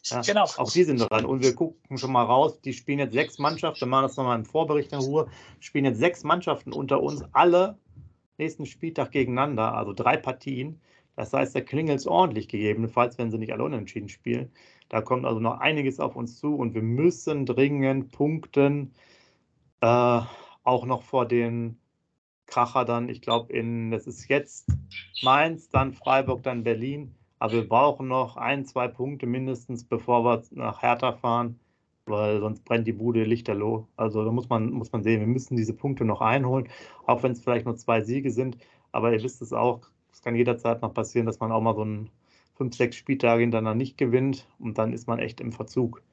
Ja, 0.06 0.22
genau. 0.22 0.44
Auch 0.58 0.72
die 0.72 0.84
sind 0.84 1.00
dran. 1.00 1.26
Und 1.26 1.42
wir 1.42 1.56
gucken 1.56 1.98
schon 1.98 2.12
mal 2.12 2.24
raus, 2.24 2.62
die 2.62 2.74
spielen 2.74 3.00
jetzt 3.00 3.14
sechs 3.14 3.40
Mannschaften, 3.40 3.82
wir 3.82 3.88
machen 3.88 4.04
das 4.04 4.18
nochmal 4.18 4.38
im 4.38 4.46
Vorbericht 4.46 4.94
in 4.94 5.00
Ruhe, 5.00 5.28
spielen 5.60 5.86
jetzt 5.86 5.98
sechs 5.98 6.24
Mannschaften 6.24 6.72
unter 6.72 7.02
uns, 7.02 7.24
alle 7.32 7.80
nächsten 8.38 8.68
Spieltag 8.68 9.12
gegeneinander, 9.12 9.74
also 9.74 9.94
drei 9.94 10.18
Partien. 10.18 10.80
Das 11.16 11.34
heißt, 11.34 11.56
da 11.56 11.62
klingelt 11.62 12.00
es 12.00 12.08
ordentlich 12.08 12.48
gegebenenfalls, 12.48 13.18
wenn 13.18 13.32
sie 13.32 13.38
nicht 13.38 13.54
alle 13.54 13.64
unentschieden 13.64 14.10
spielen. 14.10 14.52
Da 14.90 15.02
kommt 15.02 15.26
also 15.26 15.40
noch 15.40 15.60
einiges 15.60 16.00
auf 16.00 16.16
uns 16.16 16.38
zu 16.40 16.56
und 16.56 16.74
wir 16.74 16.82
müssen 16.82 17.46
dringend 17.46 18.12
punkten, 18.12 18.94
äh, 19.82 20.22
auch 20.64 20.86
noch 20.86 21.04
vor 21.04 21.28
den 21.28 21.78
Kracher 22.46 22.86
dann, 22.86 23.10
ich 23.10 23.22
glaube, 23.22 23.54
in, 23.54 23.92
das 23.92 24.08
ist 24.08 24.28
jetzt 24.28 24.70
Mainz, 25.24 25.70
dann 25.70 25.94
Freiburg, 25.94 26.44
dann 26.44 26.64
Berlin. 26.64 27.16
Aber 27.40 27.54
wir 27.54 27.68
brauchen 27.68 28.08
noch 28.08 28.38
ein, 28.38 28.66
zwei 28.66 28.88
Punkte 28.88 29.26
mindestens, 29.26 29.84
bevor 29.84 30.24
wir 30.26 30.44
nach 30.52 30.82
Hertha 30.82 31.14
fahren, 31.14 31.60
weil 32.06 32.40
sonst 32.40 32.64
brennt 32.66 32.86
die 32.88 32.94
Bude 32.94 33.24
lichterloh. 33.24 33.88
Also 33.96 34.24
da 34.24 34.32
muss 34.32 34.50
man, 34.50 34.70
muss 34.72 34.92
man 34.92 35.02
sehen, 35.02 35.22
wir 35.22 35.28
müssen 35.28 35.56
diese 35.56 35.74
Punkte 35.74 36.06
noch 36.06 36.22
einholen, 36.22 36.68
auch 37.08 37.24
wenn 37.24 37.32
es 37.32 37.42
vielleicht 37.42 37.66
nur 37.66 37.78
zwei 37.78 38.02
Siege 38.02 38.30
sind. 38.32 38.58
Aber 38.92 39.14
ihr 39.14 39.24
wisst 39.24 39.42
es 39.42 39.54
auch, 39.54 39.82
es 40.12 40.22
kann 40.22 40.36
jederzeit 40.36 40.82
noch 40.82 40.94
passieren, 40.94 41.26
dass 41.26 41.40
man 41.40 41.52
auch 41.52 41.62
mal 41.62 41.76
so 41.76 41.82
einen 41.82 42.10
fünf, 42.56 42.76
sechs 42.76 42.96
Spieltage 42.96 43.42
hintereinander 43.42 43.76
nicht 43.76 43.98
gewinnt 43.98 44.48
und 44.60 44.78
dann 44.78 44.94
ist 44.94 45.08
man 45.08 45.20
echt 45.20 45.42
im 45.42 45.52
Verzug. 45.52 46.04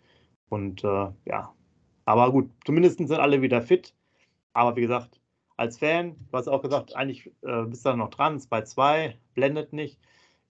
Und 0.49 0.85
äh, 0.85 1.09
ja, 1.27 1.53
aber 2.05 2.33
gut, 2.33 2.51
zumindest 2.65 2.99
sind 2.99 3.13
alle 3.13 3.43
wieder 3.43 3.61
fit. 3.61 3.95
Aber 4.55 4.77
wie 4.77 4.81
gesagt, 4.81 5.21
als 5.59 5.79
Fan, 5.79 6.17
du 6.31 6.39
hast 6.39 6.49
auch 6.49 6.63
gesagt, 6.63 6.97
eigentlich 6.97 7.27
äh, 7.43 7.65
bist 7.65 7.85
du 7.85 7.91
da 7.91 7.97
noch 7.97 8.11
dran, 8.11 8.39
2-2, 8.39 9.15
blendet 9.35 9.73
nicht. 9.73 9.99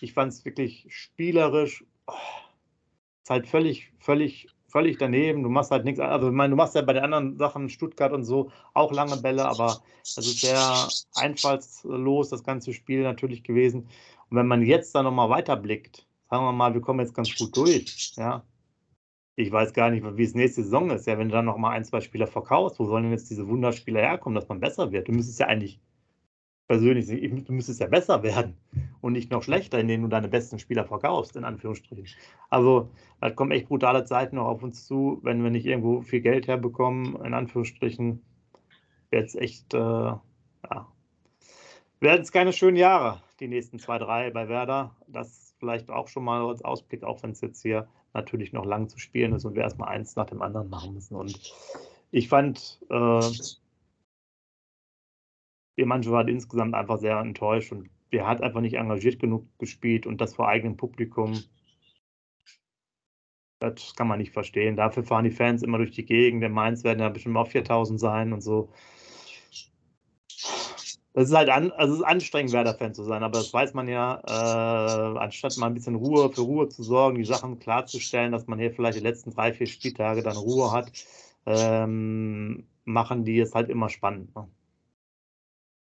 Ich 0.00 0.12
fand 0.12 0.32
es 0.32 0.44
wirklich 0.44 0.86
spielerisch, 0.90 1.84
oh, 2.06 2.12
ist 3.22 3.30
halt 3.30 3.48
völlig, 3.48 3.92
völlig, 3.98 4.48
völlig 4.68 4.98
daneben. 4.98 5.42
Du 5.42 5.48
machst 5.48 5.70
halt 5.70 5.84
nichts, 5.84 6.00
also 6.00 6.28
ich 6.28 6.34
meine, 6.34 6.50
du 6.50 6.56
machst 6.56 6.74
ja 6.74 6.82
bei 6.82 6.92
den 6.92 7.04
anderen 7.04 7.36
Sachen, 7.38 7.68
Stuttgart 7.68 8.12
und 8.12 8.24
so, 8.24 8.50
auch 8.74 8.92
lange 8.92 9.16
Bälle, 9.16 9.46
aber 9.46 9.82
es 10.02 10.16
ist 10.18 10.40
sehr 10.40 10.88
einfallslos, 11.16 12.28
das 12.28 12.44
ganze 12.44 12.72
Spiel 12.72 13.02
natürlich 13.02 13.42
gewesen. 13.42 13.88
Und 14.30 14.36
wenn 14.36 14.46
man 14.46 14.62
jetzt 14.62 14.94
dann 14.94 15.04
nochmal 15.04 15.30
weiterblickt, 15.30 16.06
sagen 16.30 16.44
wir 16.44 16.52
mal, 16.52 16.74
wir 16.74 16.80
kommen 16.80 17.00
jetzt 17.00 17.14
ganz 17.14 17.34
gut 17.34 17.56
durch, 17.56 18.12
ja, 18.16 18.44
ich 19.36 19.52
weiß 19.52 19.72
gar 19.72 19.90
nicht, 19.90 20.04
wie 20.04 20.24
es 20.24 20.34
nächste 20.34 20.64
Saison 20.64 20.90
ist. 20.90 21.06
Ja, 21.06 21.16
wenn 21.16 21.28
du 21.28 21.34
dann 21.34 21.44
noch 21.44 21.58
mal 21.58 21.70
ein, 21.70 21.84
zwei 21.84 22.00
Spieler 22.00 22.26
verkaufst, 22.26 22.80
wo 22.80 22.86
sollen 22.86 23.04
denn 23.04 23.12
jetzt 23.12 23.30
diese 23.30 23.46
Wunderspieler 23.46 24.00
herkommen, 24.00 24.34
dass 24.34 24.48
man 24.48 24.58
besser 24.58 24.90
wird? 24.90 25.06
Du 25.06 25.12
müsstest 25.12 25.38
ja 25.38 25.46
eigentlich 25.46 25.78
persönlich, 26.68 27.06
du 27.06 27.52
müsstest 27.52 27.80
ja 27.80 27.86
besser 27.86 28.22
werden 28.22 28.56
und 29.00 29.14
nicht 29.14 29.30
noch 29.30 29.42
schlechter, 29.42 29.80
indem 29.80 30.02
du 30.02 30.08
deine 30.08 30.28
besten 30.28 30.58
Spieler 30.58 30.84
verkaufst, 30.84 31.34
in 31.34 31.44
Anführungsstrichen. 31.44 32.06
Also, 32.50 32.90
da 33.20 33.30
kommen 33.30 33.50
echt 33.50 33.68
brutale 33.68 34.04
Zeiten 34.04 34.36
noch 34.36 34.46
auf 34.46 34.62
uns 34.62 34.86
zu, 34.86 35.18
wenn 35.22 35.42
wir 35.42 35.50
nicht 35.50 35.66
irgendwo 35.66 36.02
viel 36.02 36.20
Geld 36.20 36.46
herbekommen, 36.46 37.16
in 37.24 37.34
Anführungsstrichen, 37.34 38.22
wird 39.10 39.26
es 39.26 39.34
echt, 39.34 39.72
äh, 39.72 39.78
ja, 39.78 40.20
werden 42.00 42.22
es 42.22 42.32
keine 42.32 42.52
schönen 42.52 42.76
Jahre, 42.76 43.22
die 43.40 43.48
nächsten 43.48 43.78
zwei, 43.78 43.98
drei 43.98 44.30
bei 44.30 44.48
Werder. 44.48 44.94
Das 45.08 45.54
vielleicht 45.58 45.90
auch 45.90 46.08
schon 46.08 46.24
mal 46.24 46.46
als 46.46 46.64
Ausblick, 46.64 47.02
auch 47.02 47.22
wenn 47.22 47.30
es 47.30 47.40
jetzt 47.40 47.62
hier 47.62 47.88
natürlich 48.14 48.52
noch 48.52 48.64
lang 48.64 48.88
zu 48.88 48.98
spielen 48.98 49.32
ist 49.32 49.44
und 49.44 49.54
wir 49.54 49.62
erstmal 49.62 49.88
eins 49.88 50.16
nach 50.16 50.26
dem 50.26 50.42
anderen 50.42 50.68
machen 50.68 50.94
müssen. 50.94 51.16
Und 51.16 51.40
ich 52.10 52.28
fand, 52.28 52.78
äh, 52.90 53.20
die 55.78 55.84
Mannschaft 55.84 56.12
war 56.12 56.28
insgesamt 56.28 56.74
einfach 56.74 56.98
sehr 56.98 57.18
enttäuscht 57.18 57.72
und 57.72 57.88
der 58.12 58.26
hat 58.26 58.42
einfach 58.42 58.60
nicht 58.60 58.74
engagiert 58.74 59.20
genug 59.20 59.46
gespielt 59.58 60.06
und 60.06 60.20
das 60.20 60.34
vor 60.34 60.48
eigenem 60.48 60.76
Publikum. 60.76 61.42
Das 63.60 63.94
kann 63.94 64.08
man 64.08 64.18
nicht 64.18 64.32
verstehen. 64.32 64.76
Dafür 64.76 65.02
fahren 65.04 65.24
die 65.24 65.30
Fans 65.30 65.62
immer 65.62 65.78
durch 65.78 65.90
die 65.90 66.04
Gegend. 66.04 66.42
In 66.44 66.52
Mainz 66.52 66.84
werden 66.84 67.00
ja 67.00 67.08
bestimmt 67.08 67.36
auch 67.36 67.48
4000 67.48 67.98
sein 67.98 68.32
und 68.32 68.40
so. 68.40 68.72
Das 71.12 71.28
ist 71.28 71.34
halt 71.34 71.48
an, 71.48 71.72
also 71.72 71.94
es 71.94 72.00
ist 72.00 72.06
anstrengend, 72.06 72.52
Werder-Fan 72.52 72.94
zu 72.94 73.02
sein, 73.02 73.24
aber 73.24 73.38
das 73.38 73.52
weiß 73.52 73.74
man 73.74 73.88
ja, 73.88 74.20
äh, 74.24 75.18
anstatt 75.18 75.56
mal 75.56 75.66
ein 75.66 75.74
bisschen 75.74 75.96
Ruhe 75.96 76.30
für 76.30 76.42
Ruhe 76.42 76.68
zu 76.68 76.84
sorgen, 76.84 77.18
die 77.18 77.24
Sachen 77.24 77.58
klarzustellen, 77.58 78.30
dass 78.30 78.46
man 78.46 78.60
hier 78.60 78.70
vielleicht 78.70 78.98
die 78.98 79.02
letzten 79.02 79.32
drei, 79.32 79.52
vier 79.52 79.66
Spieltage 79.66 80.22
dann 80.22 80.36
Ruhe 80.36 80.70
hat, 80.70 80.92
ähm, 81.46 82.68
machen 82.84 83.24
die 83.24 83.40
es 83.40 83.52
halt 83.52 83.68
immer 83.68 83.88
spannend. 83.88 84.32
Ne? 84.36 84.46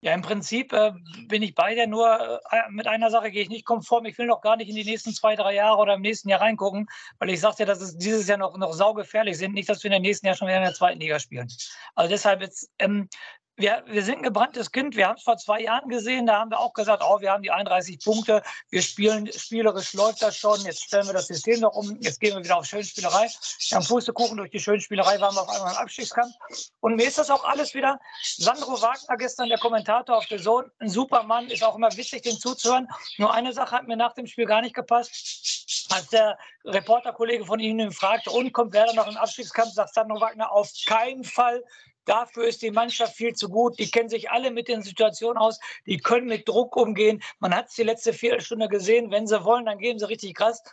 Ja, 0.05 0.13
im 0.13 0.21
Prinzip 0.21 0.71
äh, 0.71 0.91
bin 1.27 1.41
ich 1.41 1.55
bei 1.55 1.73
dir, 1.73 1.87
nur 1.87 2.39
äh, 2.51 2.61
mit 2.69 2.85
einer 2.85 3.09
Sache 3.09 3.31
gehe 3.31 3.41
ich 3.41 3.49
nicht 3.49 3.65
konform. 3.65 4.05
Ich 4.05 4.15
will 4.19 4.27
noch 4.27 4.41
gar 4.41 4.55
nicht 4.55 4.69
in 4.69 4.75
die 4.75 4.83
nächsten 4.83 5.11
zwei, 5.11 5.35
drei 5.35 5.55
Jahre 5.55 5.81
oder 5.81 5.95
im 5.95 6.01
nächsten 6.01 6.29
Jahr 6.29 6.41
reingucken, 6.41 6.85
weil 7.17 7.31
ich 7.31 7.39
sagte, 7.39 7.65
dass 7.65 7.81
es 7.81 7.97
dieses 7.97 8.27
Jahr 8.27 8.37
noch, 8.37 8.55
noch 8.55 8.73
saugefährlich 8.73 9.35
sind. 9.35 9.55
Nicht, 9.55 9.67
dass 9.67 9.81
wir 9.81 9.87
in 9.87 9.93
der 9.93 9.99
nächsten 10.01 10.27
Jahr 10.27 10.35
schon 10.35 10.47
wieder 10.47 10.57
in 10.57 10.63
der 10.63 10.75
zweiten 10.75 10.99
Liga 10.99 11.17
spielen. 11.17 11.47
Also 11.95 12.07
deshalb 12.11 12.41
jetzt, 12.41 12.69
ähm, 12.77 13.09
wir, 13.57 13.83
wir 13.87 14.03
sind 14.03 14.17
ein 14.17 14.23
gebranntes 14.23 14.71
Kind. 14.71 14.95
Wir 14.95 15.07
haben 15.07 15.15
es 15.15 15.23
vor 15.23 15.37
zwei 15.37 15.61
Jahren 15.61 15.87
gesehen. 15.87 16.25
Da 16.25 16.39
haben 16.39 16.51
wir 16.51 16.59
auch 16.59 16.73
gesagt, 16.73 17.01
oh, 17.05 17.21
wir 17.21 17.31
haben 17.31 17.43
die 17.43 17.51
31 17.51 18.03
Punkte. 18.03 18.43
Wir 18.69 18.81
spielen 18.81 19.31
spielerisch 19.31 19.93
läuft 19.93 20.21
das 20.21 20.37
schon. 20.37 20.59
Jetzt 20.61 20.83
stellen 20.83 21.07
wir 21.07 21.13
das 21.13 21.27
System 21.27 21.61
noch 21.61 21.73
um. 21.75 21.97
Jetzt 22.01 22.19
gehen 22.19 22.35
wir 22.35 22.43
wieder 22.43 22.57
auf 22.57 22.65
Schönspielerei. 22.65 23.29
Haben 23.71 23.85
Pustekuchen 23.85 24.37
durch 24.37 24.51
die 24.51 24.59
Schönspielerei 24.59 25.19
waren 25.21 25.35
wir 25.35 25.41
auf 25.41 25.49
einmal 25.49 25.71
im 25.71 25.77
Abstiegskampf. 25.77 26.33
Und 26.81 26.95
mir 26.95 27.07
ist 27.07 27.17
das 27.17 27.29
auch 27.29 27.45
alles 27.45 27.73
wieder. 27.73 27.99
Sandro 28.23 28.81
Wagner 28.81 29.15
gestern, 29.17 29.47
der 29.47 29.57
Kommentator 29.57 30.17
auf 30.17 30.25
der 30.25 30.39
Sohn, 30.39 30.69
ein 30.79 30.89
super 30.89 31.23
Mann, 31.23 31.47
ist 31.47 31.63
auch 31.63 31.75
immer 31.75 31.95
witzig, 31.95 32.23
den 32.23 32.37
zuzuhören. 32.37 32.87
Nur 33.17 33.33
eine 33.33 33.53
Sache 33.53 33.77
hat 33.77 33.87
mir 33.87 33.95
nach 33.95 34.13
dem 34.13 34.27
Spiel 34.27 34.45
gar 34.45 34.61
nicht 34.61 34.75
gepasst. 34.75 35.87
Als 35.91 36.07
der 36.07 36.37
Reporterkollege 36.65 37.45
von 37.45 37.59
Ihnen 37.59 37.91
fragte, 37.91 38.31
und 38.31 38.51
kommt 38.51 38.73
wer 38.73 38.91
noch 38.93 39.07
im 39.07 39.17
Abstiegskampf, 39.17 39.73
sagt 39.73 39.93
Sandro 39.93 40.19
Wagner 40.19 40.51
auf 40.51 40.69
keinen 40.87 41.23
Fall. 41.23 41.63
Dafür 42.05 42.45
ist 42.45 42.61
die 42.61 42.71
Mannschaft 42.71 43.15
viel 43.15 43.33
zu 43.33 43.49
gut. 43.49 43.79
Die 43.79 43.89
kennen 43.89 44.09
sich 44.09 44.29
alle 44.29 44.51
mit 44.51 44.67
den 44.67 44.81
Situationen 44.81 45.37
aus. 45.37 45.59
Die 45.85 45.97
können 45.97 46.27
mit 46.27 46.47
Druck 46.47 46.75
umgehen. 46.77 47.21
Man 47.39 47.55
hat 47.55 47.67
es 47.69 47.75
die 47.75 47.83
letzte 47.83 48.13
Viertelstunde 48.13 48.67
gesehen. 48.67 49.11
Wenn 49.11 49.27
sie 49.27 49.43
wollen, 49.43 49.65
dann 49.65 49.79
geben 49.79 49.99
sie 49.99 50.07
richtig 50.07 50.35
krass. 50.35 50.63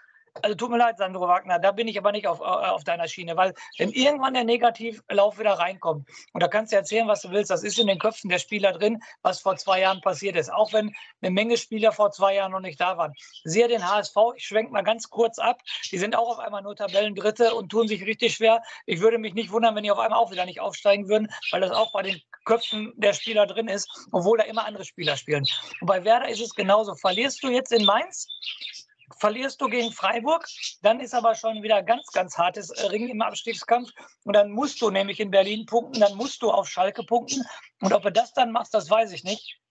Also 0.41 0.55
tut 0.57 0.71
mir 0.71 0.79
leid, 0.79 0.97
Sandro 0.97 1.29
Wagner, 1.29 1.59
da 1.59 1.73
bin 1.73 1.89
ich 1.89 1.99
aber 1.99 2.11
nicht 2.11 2.27
auf, 2.27 2.41
äh, 2.41 2.45
auf 2.45 2.85
deiner 2.85 3.07
Schiene, 3.07 3.37
weil 3.37 3.53
wenn 3.77 3.91
irgendwann 3.91 4.33
der 4.33 4.45
Negativlauf 4.45 5.39
wieder 5.39 5.53
reinkommt, 5.53 6.09
und 6.33 6.43
da 6.43 6.49
kannst 6.49 6.73
du 6.73 6.77
erzählen, 6.77 7.07
was 7.07 7.21
du 7.21 7.31
willst, 7.31 7.51
das 7.51 7.63
ist 7.63 7.79
in 7.79 7.87
den 7.87 7.99
Köpfen 7.99 8.31
der 8.31 8.39
Spieler 8.39 8.73
drin, 8.73 9.03
was 9.21 9.41
vor 9.41 9.57
zwei 9.57 9.81
Jahren 9.81 10.01
passiert 10.01 10.37
ist, 10.37 10.51
auch 10.51 10.73
wenn 10.73 10.95
eine 11.21 11.31
Menge 11.31 11.59
Spieler 11.59 11.93
vor 11.93 12.13
zwei 12.13 12.35
Jahren 12.35 12.53
noch 12.53 12.61
nicht 12.61 12.81
da 12.81 12.97
waren. 12.97 13.13
Sehe 13.45 13.69
den 13.69 13.87
HSV, 13.87 14.17
ich 14.37 14.47
schwenke 14.47 14.73
mal 14.73 14.83
ganz 14.83 15.11
kurz 15.11 15.39
ab, 15.39 15.61
die 15.91 15.99
sind 15.99 16.17
auch 16.17 16.31
auf 16.31 16.39
einmal 16.39 16.63
nur 16.63 16.77
Tabellendritte 16.77 17.55
und 17.55 17.69
tun 17.69 17.87
sich 17.87 18.07
richtig 18.07 18.35
schwer. 18.35 18.63
Ich 18.87 19.01
würde 19.01 19.19
mich 19.19 19.35
nicht 19.35 19.53
wundern, 19.53 19.77
wenn 19.77 19.85
die 19.85 19.91
auf 19.91 19.99
einmal 19.99 20.19
auch 20.19 20.31
wieder 20.31 20.47
nicht 20.47 20.61
aufsteigen 20.61 21.09
würden, 21.09 21.29
weil 21.51 21.61
das 21.61 21.73
auch 21.73 21.93
bei 21.93 22.03
den 22.03 22.21
Köpfen 22.45 22.93
der 22.97 23.13
Spieler 23.13 23.47
drin 23.47 23.69
ist, 23.69 23.89
obwohl 24.13 24.39
da 24.39 24.45
immer 24.45 24.65
andere 24.65 24.85
Spieler 24.85 25.17
spielen. 25.17 25.45
Und 25.81 25.87
bei 25.87 26.05
Werder 26.05 26.29
ist 26.29 26.41
es 26.41 26.55
genauso. 26.55 26.95
Verlierst 26.95 27.43
du 27.43 27.51
jetzt 27.51 27.73
in 27.73 27.85
Mainz, 27.85 28.27
verlierst 29.19 29.61
du 29.61 29.69
gegen 29.69 29.93
Freiburg, 29.93 30.47
dann 30.83 31.01
ist 31.01 31.15
aber 31.15 31.35
schon 31.35 31.63
wieder 31.63 31.83
ganz, 31.83 32.07
ganz 32.09 32.37
hartes 32.37 32.71
äh, 32.71 32.87
Ring 32.87 33.09
im 33.09 33.23
Abstiegskampf. 33.23 33.91
Und 34.25 34.35
dann 34.35 34.51
musst 34.51 34.81
du 34.81 34.91
nämlich 34.91 35.21
in 35.21 35.31
Berlin 35.31 35.67
punkten, 35.67 36.01
dann 36.01 36.17
musst 36.17 36.43
du 36.43 36.51
auf 36.51 36.69
Schalke 36.69 37.03
punkten. 37.03 37.45
Und 37.81 37.93
ob 37.93 38.03
du 38.03 38.13
das 38.13 38.33
dann 38.33 38.53
machst, 38.53 38.75
das 38.75 38.91
weiß 38.91 39.13
ich 39.13 39.25
nicht. 39.25 39.62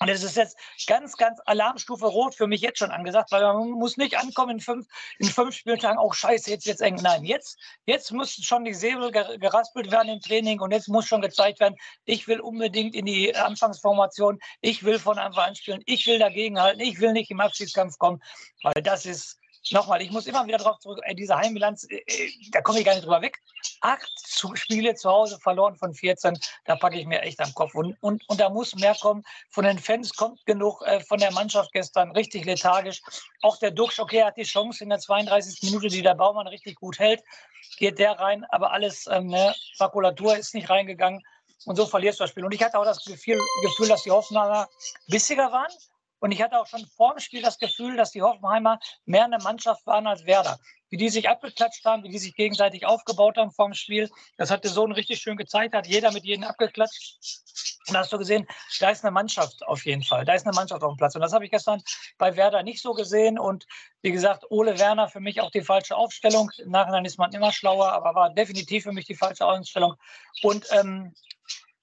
Und 0.00 0.08
es 0.08 0.22
ist 0.22 0.36
jetzt 0.36 0.58
ganz, 0.86 1.16
ganz 1.16 1.40
Alarmstufe 1.46 2.06
Rot 2.06 2.34
für 2.34 2.46
mich 2.46 2.60
jetzt 2.60 2.78
schon 2.78 2.90
angesagt, 2.90 3.32
weil 3.32 3.42
man 3.42 3.70
muss 3.70 3.96
nicht 3.96 4.18
ankommen 4.18 4.52
in 4.52 4.60
fünf, 4.60 4.86
in 5.18 5.28
fünf 5.28 5.54
Spieltagen, 5.54 5.98
oh 5.98 6.12
scheiße, 6.12 6.50
jetzt 6.50 6.66
es 6.66 6.80
eng. 6.80 6.96
Nein, 6.96 7.24
jetzt, 7.24 7.58
jetzt 7.86 8.12
müssen 8.12 8.42
schon 8.42 8.64
die 8.64 8.74
Säbel 8.74 9.10
geraspelt 9.10 9.90
werden 9.90 10.08
im 10.08 10.20
Training 10.20 10.60
und 10.60 10.72
jetzt 10.72 10.88
muss 10.88 11.06
schon 11.06 11.20
gezeigt 11.20 11.60
werden, 11.60 11.76
ich 12.04 12.26
will 12.26 12.40
unbedingt 12.40 12.94
in 12.94 13.06
die 13.06 13.34
Anfangsformation, 13.34 14.40
ich 14.60 14.84
will 14.84 14.98
von 14.98 15.18
Anfang 15.18 15.44
an 15.44 15.54
spielen, 15.54 15.82
ich 15.86 16.06
will 16.06 16.18
dagegenhalten, 16.18 16.80
ich 16.80 17.00
will 17.00 17.12
nicht 17.12 17.30
im 17.30 17.40
Abschiedskampf 17.40 17.98
kommen, 17.98 18.22
weil 18.62 18.82
das 18.82 19.06
ist, 19.06 19.38
nochmal, 19.72 20.02
ich 20.02 20.10
muss 20.10 20.26
immer 20.26 20.46
wieder 20.46 20.58
darauf 20.58 20.78
zurück, 20.78 21.00
ey, 21.04 21.14
diese 21.14 21.36
Heimbilanz, 21.36 21.86
äh, 21.90 21.96
äh, 22.06 22.30
da 22.50 22.60
komme 22.60 22.78
ich 22.78 22.84
gar 22.84 22.94
nicht 22.94 23.04
drüber 23.04 23.22
weg. 23.22 23.40
Acht 23.80 24.08
Spiele 24.54 24.94
zu 24.94 25.10
Hause 25.10 25.38
verloren 25.38 25.76
von 25.76 25.94
14, 25.94 26.38
da 26.64 26.76
packe 26.76 26.98
ich 26.98 27.06
mir 27.06 27.22
echt 27.22 27.40
am 27.40 27.52
Kopf. 27.54 27.74
Und, 27.74 27.96
und, 28.00 28.28
und 28.28 28.40
da 28.40 28.48
muss 28.48 28.74
mehr 28.74 28.94
kommen. 28.94 29.24
Von 29.50 29.64
den 29.64 29.78
Fans 29.78 30.14
kommt 30.14 30.44
genug, 30.46 30.82
äh, 30.82 31.00
von 31.00 31.18
der 31.18 31.32
Mannschaft 31.32 31.72
gestern 31.72 32.12
richtig 32.12 32.44
lethargisch. 32.44 33.00
Auch 33.42 33.58
der 33.58 33.70
Duxch, 33.70 33.98
okay, 33.98 34.22
hat 34.22 34.36
die 34.36 34.42
Chance 34.42 34.84
in 34.84 34.90
der 34.90 34.98
32. 34.98 35.62
Minute, 35.62 35.88
die 35.88 36.02
der 36.02 36.14
Baumann 36.14 36.46
richtig 36.46 36.76
gut 36.76 36.98
hält, 36.98 37.22
geht 37.78 37.98
der 37.98 38.12
rein, 38.12 38.44
aber 38.50 38.72
alles, 38.72 39.06
ähm, 39.06 39.28
ne, 39.28 39.54
Makulatur 39.78 40.36
ist 40.36 40.54
nicht 40.54 40.68
reingegangen. 40.68 41.22
Und 41.66 41.76
so 41.76 41.86
verlierst 41.86 42.20
du 42.20 42.24
das 42.24 42.30
Spiel. 42.30 42.44
Und 42.44 42.52
ich 42.52 42.62
hatte 42.62 42.78
auch 42.78 42.84
das 42.84 43.02
Gefühl, 43.04 43.38
Gefühl 43.62 43.88
dass 43.88 44.02
die 44.02 44.10
Hoffenheimer 44.10 44.68
bissiger 45.08 45.50
waren 45.50 45.72
Und 46.20 46.32
ich 46.32 46.42
hatte 46.42 46.58
auch 46.58 46.66
schon 46.66 46.86
vor 46.86 47.14
dem 47.14 47.20
Spiel 47.20 47.42
das 47.42 47.58
Gefühl, 47.58 47.96
dass 47.96 48.10
die 48.10 48.22
Hoffenheimer 48.22 48.78
mehr 49.04 49.24
eine 49.24 49.38
Mannschaft 49.38 49.86
waren 49.86 50.06
als 50.06 50.24
Werder. 50.24 50.58
Wie 50.88 50.96
die 50.96 51.08
sich 51.08 51.28
abgeklatscht 51.28 51.84
haben, 51.84 52.04
wie 52.04 52.08
die 52.08 52.18
sich 52.18 52.34
gegenseitig 52.34 52.86
aufgebaut 52.86 53.36
haben 53.36 53.50
vor 53.50 53.66
dem 53.66 53.74
Spiel. 53.74 54.10
Das 54.38 54.50
hat 54.50 54.64
der 54.64 54.70
Sohn 54.70 54.92
richtig 54.92 55.20
schön 55.20 55.36
gezeigt, 55.36 55.74
hat 55.74 55.86
jeder 55.86 56.12
mit 56.12 56.24
jedem 56.24 56.44
abgeklatscht. 56.44 57.18
Und 57.86 57.94
da 57.94 58.00
hast 58.00 58.12
du 58.12 58.18
gesehen, 58.18 58.46
da 58.80 58.90
ist 58.90 59.04
eine 59.04 59.10
Mannschaft 59.10 59.66
auf 59.66 59.84
jeden 59.84 60.02
Fall. 60.02 60.24
Da 60.24 60.34
ist 60.34 60.46
eine 60.46 60.54
Mannschaft 60.54 60.82
auf 60.82 60.94
dem 60.94 60.96
Platz. 60.96 61.14
Und 61.14 61.20
das 61.20 61.32
habe 61.32 61.44
ich 61.44 61.50
gestern 61.50 61.82
bei 62.16 62.34
Werder 62.36 62.62
nicht 62.62 62.80
so 62.80 62.94
gesehen. 62.94 63.38
Und 63.38 63.66
wie 64.00 64.12
gesagt, 64.12 64.44
Ole 64.50 64.78
Werner 64.78 65.08
für 65.08 65.20
mich 65.20 65.40
auch 65.40 65.50
die 65.50 65.60
falsche 65.60 65.96
Aufstellung. 65.96 66.50
Im 66.58 66.70
Nachhinein 66.70 67.04
ist 67.04 67.18
man 67.18 67.32
immer 67.32 67.52
schlauer, 67.52 67.92
aber 67.92 68.14
war 68.14 68.32
definitiv 68.32 68.84
für 68.84 68.92
mich 68.92 69.04
die 69.04 69.16
falsche 69.16 69.44
Aufstellung. 69.44 69.96
Und 70.42 70.66
ähm, 70.70 71.12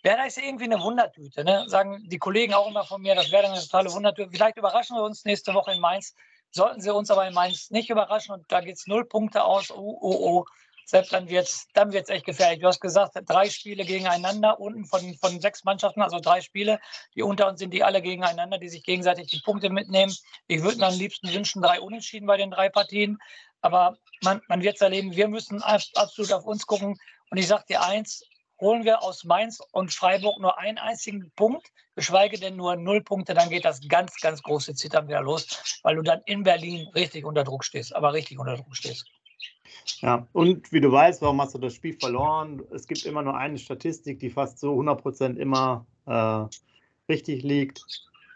Werder 0.04 0.26
ist 0.26 0.38
irgendwie 0.38 0.66
eine 0.66 0.82
Wundertüte. 0.82 1.44
Ne? 1.44 1.66
Sagen 1.68 2.04
die 2.08 2.18
Kollegen 2.18 2.54
auch 2.54 2.68
immer 2.68 2.84
von 2.84 3.02
mir, 3.02 3.16
das 3.16 3.32
wäre 3.32 3.48
eine 3.48 3.60
totale 3.60 3.92
Wundertüte. 3.92 4.32
Vielleicht 4.32 4.58
überraschen 4.58 4.96
wir 4.96 5.04
uns 5.04 5.26
nächste 5.26 5.54
Woche 5.54 5.74
in 5.74 5.80
Mainz. 5.80 6.16
Sollten 6.52 6.82
sie 6.82 6.94
uns 6.94 7.10
aber 7.12 7.28
in 7.28 7.34
Mainz 7.34 7.70
nicht 7.70 7.90
überraschen 7.90 8.34
und 8.34 8.52
da 8.52 8.62
geht 8.62 8.76
es 8.76 8.88
null 8.88 9.06
Punkte 9.06 9.44
aus. 9.44 9.72
Oh, 9.72 9.98
oh, 10.02 10.16
oh. 10.20 10.46
Selbst 10.86 11.14
dann 11.14 11.30
wird 11.30 11.48
es 11.48 11.68
dann 11.74 11.94
wird's 11.94 12.10
echt 12.10 12.26
gefährlich. 12.26 12.60
Du 12.60 12.68
hast 12.68 12.82
gesagt, 12.82 13.18
drei 13.26 13.50
Spiele 13.50 13.86
gegeneinander, 13.86 14.60
unten 14.60 14.86
von, 14.86 15.16
von 15.22 15.40
sechs 15.40 15.64
Mannschaften, 15.64 16.02
also 16.02 16.20
drei 16.20 16.42
Spiele, 16.42 16.80
die 17.16 17.22
unter 17.22 17.48
uns 17.48 17.60
sind, 17.60 17.74
die 17.74 17.84
alle 17.84 18.02
gegeneinander, 18.02 18.58
die 18.58 18.68
sich 18.68 18.84
gegenseitig 18.84 19.28
die 19.28 19.40
Punkte 19.40 19.70
mitnehmen. 19.70 20.14
Ich 20.48 20.64
würde 20.64 20.80
mir 20.80 20.88
am 20.88 20.98
liebsten 20.98 21.32
wünschen, 21.32 21.62
drei 21.62 21.80
Unentschieden 21.80 22.26
bei 22.26 22.36
den 22.36 22.52
drei 22.52 22.68
Partien. 22.68 23.20
Aber 23.62 23.96
man, 24.24 24.42
man 24.50 24.64
wird 24.64 24.76
es 24.76 24.82
erleben, 24.82 25.16
wir 25.16 25.28
müssen 25.28 25.62
absolut 25.62 26.34
auf 26.34 26.46
uns 26.46 26.66
gucken. 26.66 26.98
Und 27.30 27.38
ich 27.38 27.48
sage 27.48 27.64
dir 27.70 27.82
eins, 27.84 28.24
holen 28.62 28.86
wir 28.86 29.04
aus 29.04 29.24
Mainz 29.26 29.60
und 29.72 29.92
Freiburg 29.92 30.40
nur 30.40 30.58
einen 30.58 30.78
einzigen 30.78 31.32
Punkt, 31.36 31.68
geschweige 31.96 32.40
denn 32.40 32.56
nur 32.56 32.76
null 32.76 33.02
Punkte, 33.02 33.34
dann 33.34 33.50
geht 33.50 33.66
das 33.66 33.86
ganz, 33.88 34.16
ganz 34.22 34.42
große 34.44 34.76
Zittern 34.76 35.08
wieder 35.08 35.22
los, 35.22 35.80
weil 35.84 35.96
du 35.96 36.04
dann 36.04 36.22
in 36.26 36.44
Berlin 36.44 36.88
richtig 36.96 37.26
unter 37.26 37.44
Druck 37.44 37.66
stehst, 37.66 37.94
aber 37.94 38.14
richtig 38.14 38.40
unter 38.40 38.56
Druck 38.56 38.76
stehst. 38.76 39.06
Ja, 40.02 40.28
und 40.34 40.72
wie 40.72 40.80
du 40.80 40.92
weißt, 40.92 41.22
warum 41.22 41.42
hast 41.42 41.56
du 41.56 41.58
das 41.58 41.74
Spiel 41.74 41.98
verloren? 42.00 42.62
Es 42.74 42.88
gibt 42.88 43.06
immer 43.06 43.24
nur 43.24 43.36
eine 43.36 43.58
Statistik, 43.58 44.20
die 44.20 44.30
fast 44.30 44.60
so 44.60 44.74
100% 44.80 45.38
immer 45.38 45.86
äh, 46.06 47.12
richtig 47.12 47.44
liegt. 47.44 47.84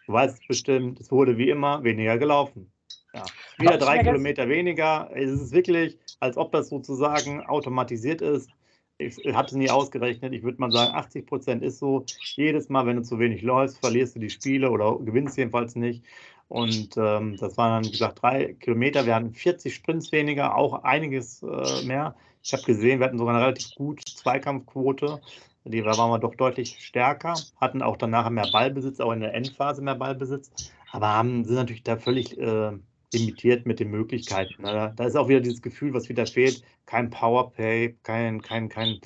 Du 0.07 0.13
weißt 0.13 0.39
es 0.41 0.47
bestimmt, 0.47 0.99
es 0.99 1.11
wurde 1.11 1.37
wie 1.37 1.49
immer 1.49 1.83
weniger 1.83 2.17
gelaufen. 2.17 2.71
Ja, 3.13 3.23
wieder 3.57 3.77
drei 3.77 3.99
Kilometer 3.99 4.49
weniger. 4.49 5.09
Es 5.13 5.29
ist 5.29 5.51
wirklich, 5.51 5.97
als 6.19 6.35
ob 6.35 6.51
das 6.51 6.69
sozusagen 6.69 7.45
automatisiert 7.45 8.21
ist 8.21 8.49
ich 8.97 9.17
habe 9.33 9.47
es 9.47 9.53
nie 9.53 9.69
ausgerechnet, 9.69 10.33
ich 10.33 10.43
würde 10.43 10.59
mal 10.59 10.71
sagen, 10.71 10.95
80 10.95 11.25
Prozent 11.25 11.63
ist 11.63 11.79
so. 11.79 12.05
Jedes 12.35 12.69
Mal, 12.69 12.85
wenn 12.85 12.97
du 12.97 13.03
zu 13.03 13.19
wenig 13.19 13.41
läufst, 13.41 13.79
verlierst 13.79 14.15
du 14.15 14.19
die 14.19 14.29
Spiele 14.29 14.69
oder 14.71 14.97
gewinnst 14.99 15.37
jedenfalls 15.37 15.75
nicht. 15.75 16.03
Und 16.47 16.95
ähm, 16.97 17.37
das 17.37 17.57
waren 17.57 17.81
dann, 17.81 17.85
wie 17.85 17.91
gesagt, 17.91 18.21
drei 18.21 18.53
Kilometer. 18.53 19.05
Wir 19.05 19.15
hatten 19.15 19.33
40 19.33 19.73
Sprints 19.73 20.11
weniger, 20.11 20.55
auch 20.55 20.83
einiges 20.83 21.43
äh, 21.43 21.85
mehr. 21.85 22.15
Ich 22.43 22.53
habe 22.53 22.63
gesehen, 22.63 22.99
wir 22.99 23.07
hatten 23.07 23.17
sogar 23.17 23.35
eine 23.35 23.43
relativ 23.43 23.73
gute 23.75 24.05
Zweikampfquote. 24.05 25.19
Die 25.67 25.83
waren 25.83 26.11
wir 26.11 26.19
doch 26.19 26.35
deutlich 26.35 26.77
stärker, 26.79 27.33
hatten 27.59 27.81
auch 27.81 27.97
danach 27.97 28.29
mehr 28.29 28.47
Ballbesitz, 28.51 28.99
auch 28.99 29.11
in 29.11 29.21
der 29.21 29.33
Endphase 29.33 29.81
mehr 29.81 29.95
Ballbesitz, 29.95 30.71
aber 30.91 31.07
haben, 31.07 31.43
sind 31.43 31.55
natürlich 31.55 31.81
da 31.81 31.97
völlig 31.97 32.37
äh, 32.37 32.73
limitiert 33.15 33.65
mit 33.65 33.79
den 33.79 33.89
Möglichkeiten. 33.89 34.61
Ne? 34.61 34.93
Da 34.95 35.05
ist 35.05 35.15
auch 35.15 35.27
wieder 35.27 35.41
dieses 35.41 35.61
Gefühl, 35.61 35.93
was 35.93 36.09
wieder 36.09 36.25
fehlt, 36.25 36.63
kein 36.85 37.09
Powerplay, 37.09 37.95
kein, 38.03 38.41
kein, 38.41 38.69
kein, 38.69 38.99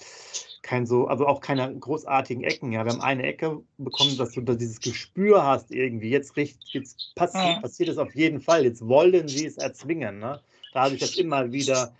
kein 0.62 0.86
so, 0.86 1.08
also 1.08 1.26
auch 1.28 1.42
keine 1.42 1.74
großartigen 1.78 2.44
Ecken. 2.44 2.72
Ja, 2.72 2.86
wir 2.86 2.92
haben 2.92 3.02
eine 3.02 3.24
Ecke 3.24 3.62
bekommen, 3.78 4.18
dass 4.18 4.34
du 4.34 4.42
da 4.42 4.56
dieses 4.56 4.80
Gespür 4.80 5.46
hast 5.46 5.72
irgendwie. 5.72 6.10
Jetzt, 6.10 6.36
jetzt 6.36 7.16
passiert, 7.16 7.62
passiert 7.62 7.90
es 7.90 7.98
auf 7.98 8.14
jeden 8.16 8.42
Fall. 8.42 8.66
Jetzt 8.66 8.86
wollen 8.88 9.28
sie 9.28 9.46
es 9.46 9.58
erzwingen. 9.58 10.20
Ne? 10.20 10.42
Da 10.74 10.84
habe 10.84 10.96
ich 10.96 11.00
das 11.00 11.16
immer 11.16 11.52
wieder 11.52 11.94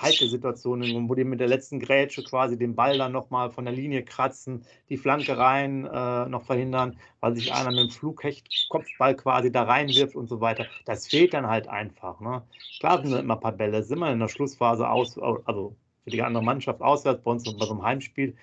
heikle 0.00 0.28
Situationen, 0.28 1.08
wo 1.08 1.14
die 1.14 1.24
mit 1.24 1.40
der 1.40 1.48
letzten 1.48 1.80
Grätsche 1.80 2.22
quasi 2.22 2.58
den 2.58 2.74
Ball 2.74 2.98
dann 2.98 3.12
nochmal 3.12 3.50
von 3.50 3.64
der 3.64 3.74
Linie 3.74 4.02
kratzen, 4.04 4.64
die 4.88 4.96
Flanke 4.96 5.36
rein 5.38 5.86
äh, 5.86 6.28
noch 6.28 6.44
verhindern, 6.44 6.98
weil 7.20 7.34
sich 7.34 7.52
einer 7.52 7.70
mit 7.70 7.78
dem 7.78 7.90
Flughecht-Kopfball 7.90 9.16
quasi 9.16 9.50
da 9.50 9.62
reinwirft 9.62 10.14
und 10.14 10.28
so 10.28 10.40
weiter. 10.40 10.66
Das 10.84 11.06
fehlt 11.06 11.32
dann 11.32 11.46
halt 11.46 11.68
einfach. 11.68 12.20
Ne? 12.20 12.42
Klar 12.78 13.02
sind 13.02 13.18
immer 13.18 13.34
ein 13.34 13.40
paar 13.40 13.52
Bälle, 13.52 13.82
sind 13.82 13.98
wir 13.98 14.12
in 14.12 14.20
der 14.20 14.28
Schlussphase 14.28 14.88
aus, 14.88 15.18
also 15.18 15.74
für 16.04 16.10
die 16.10 16.22
andere 16.22 16.44
Mannschaft 16.44 16.82
auswärts, 16.82 17.22
bei 17.22 17.30
uns 17.30 17.44
bei 17.44 17.64
so 17.64 17.72
einem 17.72 17.82
Heimspiel, 17.82 18.36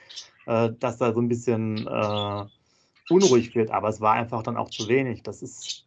äh, 0.48 0.72
dass 0.80 0.98
da 0.98 1.14
so 1.14 1.22
ein 1.22 1.30
bisschen 1.30 1.88
äh, 1.88 2.46
unruhig 3.10 3.54
wird, 3.54 3.70
aber 3.70 3.90
es 3.90 4.02
war 4.02 4.14
einfach 4.14 4.42
dann 4.42 4.58
auch 4.58 4.70
zu 4.70 4.88
wenig. 4.88 5.22
Das 5.22 5.44
ist 5.44 5.86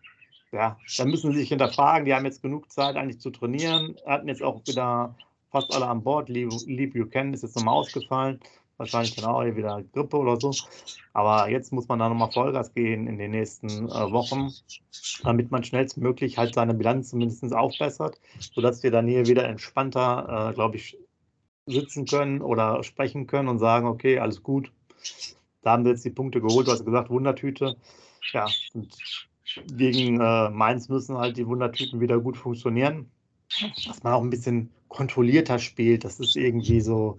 ja, 0.53 0.79
da 0.97 1.05
müssen 1.05 1.33
sie 1.33 1.41
sich 1.41 1.49
hinterfragen. 1.49 2.07
Die 2.07 2.15
haben 2.15 2.25
jetzt 2.25 2.41
genug 2.41 2.71
Zeit, 2.71 2.97
eigentlich 2.97 3.21
zu 3.21 3.31
trainieren. 3.31 3.97
Hatten 4.07 4.29
jetzt 4.29 4.43
auch 4.43 4.63
wieder 4.67 5.15
fast 5.51 5.75
alle 5.75 5.87
an 5.87 6.03
Bord. 6.03 6.29
Lee, 6.29 6.49
Lee 6.67 6.87
Buchanan 6.87 7.35
ist 7.35 7.43
jetzt 7.43 7.57
nochmal 7.57 7.75
ausgefallen. 7.75 8.41
Wahrscheinlich 8.79 9.17
genau 9.17 9.43
wieder 9.43 9.83
Grippe 9.95 10.19
oder 10.19 10.39
so. 10.39 10.53
Aber 11.15 11.49
jetzt 11.49 11.73
muss 11.73 11.89
man 11.89 11.99
da 11.99 12.11
nochmal 12.11 12.31
Vollgas 12.31 12.75
gehen 12.75 13.07
in 13.07 13.17
den 13.17 13.31
nächsten 13.31 13.89
äh, 13.89 14.13
Wochen, 14.13 14.53
damit 15.23 15.51
man 15.51 15.65
schnellstmöglich 15.65 16.37
halt 16.37 16.55
seine 16.55 16.75
Bilanz 16.75 17.09
zumindest 17.09 17.55
aufbessert, 17.55 18.21
sodass 18.39 18.83
wir 18.83 18.91
dann 18.91 19.09
hier 19.09 19.27
wieder 19.27 19.49
entspannter, 19.49 20.51
äh, 20.51 20.55
glaube 20.55 20.77
ich, 20.77 20.99
sitzen 21.65 22.05
können 22.05 22.43
oder 22.43 22.83
sprechen 22.85 23.27
können 23.27 23.49
und 23.49 23.59
sagen, 23.59 23.87
okay, 23.87 24.19
alles 24.19 24.43
gut. 24.43 24.71
Da 25.63 25.73
haben 25.73 25.85
wir 25.85 25.93
jetzt 25.93 26.05
die 26.05 26.11
Punkte 26.11 26.43
geholt. 26.43 26.67
Du 26.67 26.73
hast 26.73 26.85
gesagt, 26.85 27.09
Wundertüte. 27.09 27.77
Ja, 28.33 28.47
gegen 29.73 30.21
äh, 30.21 30.51
Mainz 30.51 30.91
müssen 30.91 31.17
halt 31.17 31.39
die 31.39 31.47
Wundertüten 31.47 32.01
wieder 32.01 32.21
gut 32.21 32.37
funktionieren 32.37 33.11
dass 33.87 34.03
man 34.03 34.13
auch 34.13 34.23
ein 34.23 34.31
bisschen 34.31 34.71
kontrollierter 34.89 35.59
spielt. 35.59 36.05
Das 36.05 36.21
ist 36.21 36.37
irgendwie 36.37 36.81
so, 36.81 37.19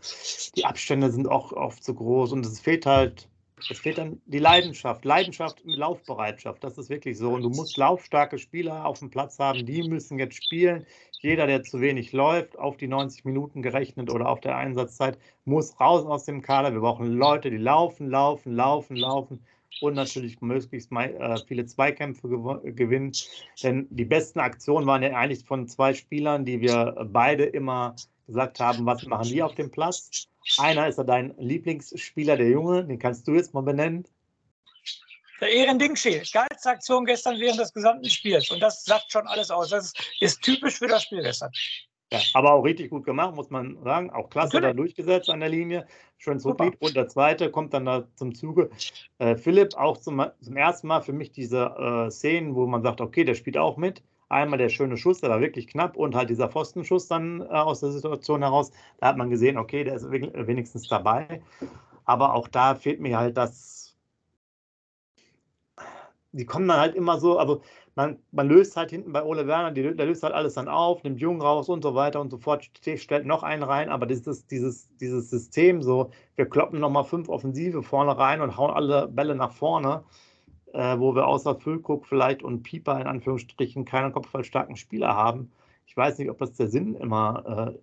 die 0.56 0.66
Abstände 0.66 1.12
sind 1.12 1.28
auch 1.28 1.52
oft 1.54 1.84
so 1.84 1.94
groß 1.94 2.32
und 2.34 2.46
es 2.46 2.60
fehlt 2.60 2.86
halt, 2.86 3.30
es 3.60 3.80
fehlt 3.80 3.98
dann 3.98 4.22
die 4.26 4.40
Leidenschaft, 4.40 5.04
Leidenschaft 5.04 5.66
mit 5.66 5.78
Laufbereitschaft. 5.78 6.64
Das 6.64 6.78
ist 6.78 6.90
wirklich 6.90 7.18
so. 7.18 7.32
Und 7.32 7.42
du 7.42 7.50
musst 7.50 7.78
laufstarke 7.78 8.38
Spieler 8.38 8.86
auf 8.86 9.00
dem 9.00 9.10
Platz 9.10 9.40
haben, 9.40 9.66
die 9.66 9.88
müssen 9.88 10.20
jetzt 10.20 10.44
spielen. 10.44 10.86
Jeder, 11.20 11.48
der 11.48 11.64
zu 11.64 11.82
wenig 11.82 12.12
läuft, 12.12 12.60
auf 12.60 12.78
die 12.78 12.88
90 12.88 13.26
Minuten 13.26 13.64
gerechnet 13.64 14.12
oder 14.12 14.30
auf 14.30 14.40
der 14.40 14.56
Einsatzzeit, 14.56 15.18
muss 15.46 15.80
raus 15.80 16.06
aus 16.06 16.26
dem 16.26 16.44
Kader. 16.44 16.74
Wir 16.74 16.82
brauchen 16.82 17.12
Leute, 17.14 17.50
die 17.50 17.58
laufen, 17.58 18.10
laufen, 18.10 18.54
laufen, 18.54 18.96
laufen 18.96 19.40
und 19.82 19.94
natürlich 19.94 20.42
möglichst 20.42 20.92
äh, 20.92 21.38
viele 21.48 21.66
Zweikämpfe 21.66 22.28
gewinnen. 22.64 23.12
Denn 23.64 23.88
die 23.90 24.06
besten 24.06 24.40
Aktionen 24.40 24.88
waren 24.88 25.04
ja 25.04 25.16
eigentlich 25.16 25.46
von 25.46 25.68
zwei 25.68 25.94
Spielern, 25.94 26.46
die 26.46 26.62
wir 26.62 26.96
beide 27.12 27.46
immer 27.46 27.96
gesagt 28.28 28.60
haben, 28.60 28.86
was 28.86 29.06
machen 29.06 29.30
die 29.30 29.42
auf 29.42 29.56
dem 29.56 29.72
Platz. 29.72 30.28
Einer 30.58 30.88
ist 30.88 30.98
ja 30.98 31.04
dein 31.04 31.34
Lieblingsspieler, 31.38 32.38
der 32.38 32.50
Junge, 32.50 32.86
den 32.86 33.00
kannst 33.00 33.28
du 33.28 33.36
jetzt 33.36 33.54
mal 33.54 33.62
benennen. 33.62 34.06
Der 35.40 35.50
Ehrendingschee, 35.50 36.24
geilste 36.34 36.70
Aktion 36.70 37.06
gestern 37.06 37.40
während 37.40 37.60
des 37.60 37.72
gesamten 37.72 38.10
Spiels. 38.10 38.50
Und 38.50 38.60
das 38.60 38.84
sagt 38.84 39.12
schon 39.12 39.28
alles 39.28 39.52
aus. 39.52 39.70
Das 39.70 39.94
ist 40.20 40.42
typisch 40.42 40.80
für 40.80 40.88
das 40.88 41.04
Spiel 41.04 41.22
gestern. 41.22 41.52
Ja, 42.12 42.20
aber 42.36 42.54
auch 42.54 42.64
richtig 42.64 42.90
gut 42.90 43.04
gemacht, 43.04 43.36
muss 43.36 43.50
man 43.50 43.78
sagen. 43.84 44.10
Auch 44.12 44.30
klasse 44.30 44.62
da 44.62 44.72
durchgesetzt 44.74 45.30
an 45.30 45.42
der 45.42 45.50
Linie. 45.50 45.86
Schön 46.18 46.40
solid. 46.40 46.78
Und 46.80 46.96
der 46.96 47.10
zweite 47.10 47.52
kommt 47.52 47.74
dann 47.74 47.86
da 47.86 48.08
zum 48.16 48.34
Zuge. 48.34 48.70
Äh, 49.18 49.36
Philipp, 49.36 49.76
auch 49.76 49.98
zum, 49.98 50.26
zum, 50.40 50.56
ersten 50.56 50.88
Mal 50.88 51.02
für 51.02 51.12
mich 51.12 51.32
diese 51.32 51.66
äh, 51.66 52.10
Szenen, 52.10 52.56
wo 52.56 52.66
man 52.66 52.82
sagt, 52.82 53.02
okay, 53.02 53.26
der 53.26 53.36
spielt 53.36 53.58
auch 53.58 53.76
mit. 53.76 54.04
Einmal 54.30 54.58
der 54.58 54.70
schöne 54.70 54.98
Schuss, 54.98 55.20
der 55.20 55.30
war 55.30 55.42
wirklich 55.42 55.68
knapp 55.68 55.98
und 55.98 56.16
halt 56.16 56.30
dieser 56.30 56.50
Pfostenschuss 56.50 57.08
dann 57.08 57.42
äh, 57.42 57.46
aus 57.46 57.82
der 57.82 57.92
Situation 57.92 58.42
heraus. 58.42 58.72
Da 59.00 59.08
hat 59.08 59.18
man 59.18 59.30
gesehen, 59.30 59.58
okay, 59.58 59.84
der 59.84 59.96
ist 59.96 60.10
wenigstens 60.10 60.88
dabei. 60.88 61.42
Aber 62.06 62.34
auch 62.34 62.48
da 62.48 62.76
fehlt 62.76 63.02
mir 63.02 63.18
halt 63.18 63.36
das. 63.36 63.98
Die 66.32 66.46
kommen 66.46 66.68
dann 66.70 66.80
halt 66.80 66.96
immer 66.96 67.20
so, 67.20 67.38
also 67.38 67.62
man, 67.98 68.20
man 68.32 68.48
löst 68.48 68.78
halt 68.78 68.92
hinten 68.92 69.12
bei 69.12 69.24
Ole 69.24 69.48
Werner, 69.48 69.72
die, 69.72 69.96
der 69.96 70.06
löst 70.06 70.22
halt 70.22 70.36
alles 70.36 70.54
dann 70.54 70.68
auf, 70.68 71.04
nimmt 71.04 71.20
Jung 71.20 71.42
raus 71.42 71.68
und 71.68 71.82
so 71.82 71.96
weiter 71.96 72.22
und 72.22 72.30
so 72.30 72.38
fort, 72.38 72.70
stellt 72.80 73.26
noch 73.26 73.42
einen 73.42 73.64
rein, 73.64 73.90
aber 73.90 74.06
dieses, 74.06 74.46
dieses, 74.46 74.88
dieses 74.98 75.32
System 75.32 75.82
so, 75.82 76.12
wir 76.36 76.46
kloppen 76.46 76.80
nochmal 76.80 77.06
fünf 77.06 77.28
Offensive 77.28 77.82
vorne 77.82 78.16
rein 78.16 78.42
und 78.42 78.56
hauen 78.56 78.70
alle 78.70 79.08
Bälle 79.08 79.34
nach 79.34 79.52
vorne, 79.52 80.04
äh, 80.74 81.00
wo 81.00 81.16
wir 81.16 81.26
außer 81.26 81.56
Füllkuck 81.56 82.06
vielleicht 82.06 82.44
und 82.44 82.62
Pieper 82.62 83.02
in 83.02 83.08
Anführungsstrichen 83.08 83.84
keinen 83.84 84.14
kopfballstarken 84.14 84.76
Spieler 84.76 85.16
haben. 85.16 85.52
Ich 85.88 85.98
weiß 85.98 86.20
nicht, 86.20 86.30
ob 86.30 86.38
das 86.38 86.54
der 86.54 86.68
Sinn 86.68 86.94
immer 86.94 87.74
äh, 87.74 87.80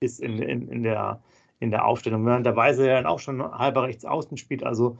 ist 0.00 0.18
in, 0.18 0.38
in, 0.38 0.68
in, 0.68 0.82
der, 0.82 1.20
in 1.60 1.70
der 1.70 1.84
Aufstellung, 1.84 2.24
während 2.24 2.46
der 2.46 2.56
Weise 2.56 2.86
ja 2.86 2.94
dann 2.94 3.04
auch 3.04 3.18
schon 3.18 3.42
halber 3.42 3.82
rechts 3.82 4.06
außen 4.06 4.38
spielt, 4.38 4.64
also 4.64 4.96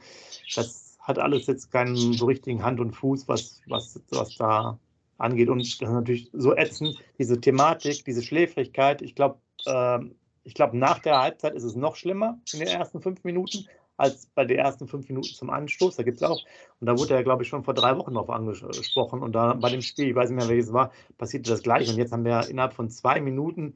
das 0.55 0.88
hat 1.09 1.19
alles 1.19 1.47
jetzt 1.47 1.71
keinen 1.71 1.97
so 2.13 2.25
richtigen 2.25 2.63
Hand 2.63 2.79
und 2.79 2.93
Fuß, 2.93 3.27
was, 3.27 3.61
was, 3.67 3.99
was 4.11 4.37
da 4.37 4.79
angeht. 5.17 5.49
Und 5.49 5.59
das 5.59 5.67
ist 5.69 5.81
natürlich 5.81 6.29
so 6.31 6.55
ätzend, 6.55 6.97
diese 7.17 7.41
Thematik, 7.41 8.05
diese 8.05 8.23
Schläfrigkeit. 8.23 9.01
Ich 9.01 9.15
glaube, 9.15 9.39
äh, 9.65 9.99
ich 10.45 10.53
glaube, 10.53 10.77
nach 10.77 10.99
der 10.99 11.19
Halbzeit 11.19 11.53
ist 11.53 11.63
es 11.63 11.75
noch 11.75 11.97
schlimmer 11.97 12.39
in 12.53 12.59
den 12.59 12.69
ersten 12.69 13.01
fünf 13.01 13.25
Minuten. 13.25 13.67
als 13.99 14.27
bei 14.27 14.45
den 14.45 14.57
ersten 14.57 14.87
fünf 14.87 15.09
Minuten 15.09 15.33
zum 15.35 15.49
Anstoß. 15.49 15.97
Da 15.97 16.03
gibt 16.03 16.17
es 16.17 16.23
auch. 16.23 16.41
Und 16.79 16.87
da 16.87 16.97
wurde 16.97 17.15
er, 17.15 17.23
glaube 17.23 17.43
ich, 17.43 17.49
schon 17.49 17.65
vor 17.65 17.73
drei 17.73 17.97
Wochen 17.97 18.13
drauf 18.13 18.29
angesprochen. 18.29 19.21
Und 19.21 19.33
da 19.33 19.53
bei 19.53 19.69
dem 19.69 19.81
Spiel, 19.81 20.07
ich 20.07 20.15
weiß 20.15 20.29
nicht 20.29 20.39
mehr, 20.39 20.47
welches 20.47 20.71
war, 20.71 20.91
passierte 21.17 21.49
das 21.51 21.61
gleich. 21.61 21.89
Und 21.89 21.97
jetzt 21.97 22.13
haben 22.13 22.23
wir 22.23 22.47
innerhalb 22.47 22.73
von 22.73 22.89
zwei 22.89 23.19
Minuten 23.19 23.75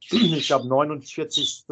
ich 0.00 0.46
glaube 0.46 0.68
49. 0.68 1.64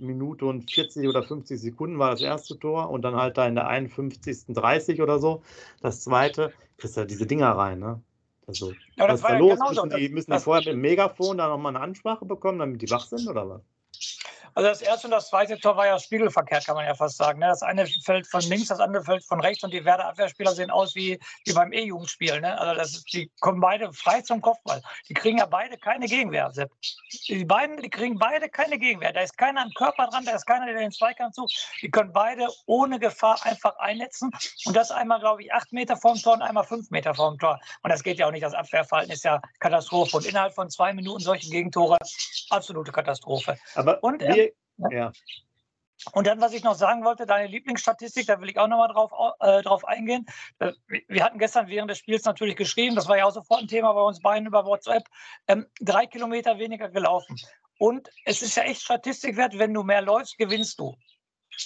Minute 0.00 0.46
und 0.46 0.70
40 0.70 1.08
oder 1.08 1.22
50 1.22 1.60
Sekunden 1.60 1.98
war 1.98 2.10
das 2.10 2.20
erste 2.20 2.58
Tor 2.58 2.90
und 2.90 3.02
dann 3.02 3.16
halt 3.16 3.36
da 3.36 3.46
in 3.46 3.54
der 3.54 3.68
51. 3.68 4.46
30 4.48 5.02
oder 5.02 5.18
so 5.18 5.42
das 5.80 6.02
zweite. 6.02 6.52
Kriegst 6.76 6.96
du 6.96 7.04
diese 7.04 7.26
Dinger 7.26 7.50
rein, 7.50 7.80
ne? 7.80 8.00
Also, 8.46 8.72
ja, 8.96 9.08
was 9.08 9.20
ist 9.20 9.28
da 9.28 9.36
los? 9.36 9.58
Genau 9.58 9.84
müssen 9.84 9.90
die, 9.90 10.08
müssen 10.08 10.32
die 10.32 10.38
vorher 10.38 10.62
mit 10.62 10.72
dem 10.72 10.80
Megafon 10.80 11.36
da 11.36 11.48
nochmal 11.48 11.76
eine 11.76 11.84
Ansprache 11.84 12.24
bekommen, 12.24 12.58
damit 12.58 12.80
die 12.80 12.90
wach 12.90 13.06
sind 13.06 13.28
oder 13.28 13.48
was? 13.48 13.62
Also 14.58 14.70
das 14.70 14.82
erste 14.82 15.06
und 15.06 15.12
das 15.12 15.28
zweite 15.28 15.56
Tor 15.56 15.76
war 15.76 15.86
ja 15.86 16.00
spiegelverkehrt, 16.00 16.66
kann 16.66 16.74
man 16.74 16.84
ja 16.84 16.92
fast 16.92 17.16
sagen. 17.16 17.38
Ne? 17.38 17.46
Das 17.46 17.62
eine 17.62 17.86
fällt 17.86 18.26
von 18.26 18.40
links, 18.40 18.66
das 18.66 18.80
andere 18.80 19.04
fällt 19.04 19.24
von 19.24 19.40
rechts 19.40 19.62
und 19.62 19.72
die 19.72 19.84
Werder 19.84 20.06
Abwehrspieler 20.06 20.50
sehen 20.50 20.72
aus 20.72 20.96
wie, 20.96 21.16
wie 21.44 21.52
beim 21.52 21.72
E-Jugendspiel. 21.72 22.40
Ne? 22.40 22.58
Also 22.58 22.74
das 22.74 22.90
ist, 22.90 23.12
die 23.12 23.30
kommen 23.38 23.60
beide 23.60 23.92
frei 23.92 24.20
zum 24.20 24.40
Kopfball. 24.40 24.82
Die 25.08 25.14
kriegen 25.14 25.38
ja 25.38 25.46
beide 25.46 25.78
keine 25.78 26.06
Gegenwehr, 26.06 26.50
Sepp. 26.50 26.72
Die 27.28 27.44
beiden, 27.44 27.80
die 27.80 27.88
kriegen 27.88 28.18
beide 28.18 28.48
keine 28.48 28.80
Gegenwehr. 28.80 29.12
Da 29.12 29.20
ist 29.20 29.38
keiner 29.38 29.62
am 29.62 29.70
Körper 29.74 30.08
dran, 30.08 30.24
da 30.24 30.32
ist 30.32 30.44
keiner, 30.44 30.66
der 30.66 30.74
den 30.74 30.90
Zweikampf 30.90 31.36
sucht. 31.36 31.54
Die 31.80 31.88
können 31.88 32.12
beide 32.12 32.48
ohne 32.66 32.98
Gefahr 32.98 33.38
einfach 33.44 33.78
einnetzen. 33.78 34.32
Und 34.64 34.74
das 34.74 34.90
einmal, 34.90 35.20
glaube 35.20 35.44
ich, 35.44 35.52
acht 35.52 35.72
Meter 35.72 35.96
vorm 35.96 36.18
Tor 36.18 36.32
und 36.32 36.42
einmal 36.42 36.64
fünf 36.64 36.90
Meter 36.90 37.14
vorm 37.14 37.38
Tor. 37.38 37.60
Und 37.84 37.92
das 37.92 38.02
geht 38.02 38.18
ja 38.18 38.26
auch 38.26 38.32
nicht. 38.32 38.42
Das 38.42 38.54
Abwehrverhalten 38.54 39.12
ist 39.12 39.22
ja 39.22 39.40
Katastrophe. 39.60 40.16
Und 40.16 40.26
innerhalb 40.26 40.52
von 40.52 40.68
zwei 40.68 40.92
Minuten 40.92 41.20
solche 41.20 41.48
Gegentore, 41.48 41.96
absolute 42.50 42.90
Katastrophe. 42.90 43.56
Aber 43.76 44.02
und, 44.02 44.20
wir, 44.20 44.47
ja. 44.90 45.12
Und 46.12 46.26
dann, 46.26 46.40
was 46.40 46.52
ich 46.52 46.62
noch 46.62 46.76
sagen 46.76 47.04
wollte, 47.04 47.26
deine 47.26 47.48
Lieblingsstatistik, 47.48 48.26
da 48.26 48.40
will 48.40 48.48
ich 48.48 48.58
auch 48.58 48.68
nochmal 48.68 48.88
drauf, 48.88 49.10
äh, 49.40 49.62
drauf 49.62 49.84
eingehen. 49.84 50.26
Äh, 50.60 50.72
wir 51.08 51.24
hatten 51.24 51.38
gestern 51.38 51.66
während 51.66 51.90
des 51.90 51.98
Spiels 51.98 52.24
natürlich 52.24 52.56
geschrieben, 52.56 52.94
das 52.94 53.08
war 53.08 53.16
ja 53.16 53.24
auch 53.24 53.32
sofort 53.32 53.62
ein 53.62 53.68
Thema 53.68 53.92
bei 53.92 54.02
uns 54.02 54.20
beiden 54.20 54.46
über 54.46 54.64
WhatsApp, 54.64 55.04
ähm, 55.48 55.66
drei 55.80 56.06
Kilometer 56.06 56.58
weniger 56.58 56.88
gelaufen. 56.88 57.36
Und 57.78 58.08
es 58.24 58.42
ist 58.42 58.56
ja 58.56 58.62
echt 58.62 58.82
Statistikwert, 58.82 59.58
wenn 59.58 59.74
du 59.74 59.82
mehr 59.82 60.02
läufst, 60.02 60.38
gewinnst 60.38 60.78
du. 60.78 60.96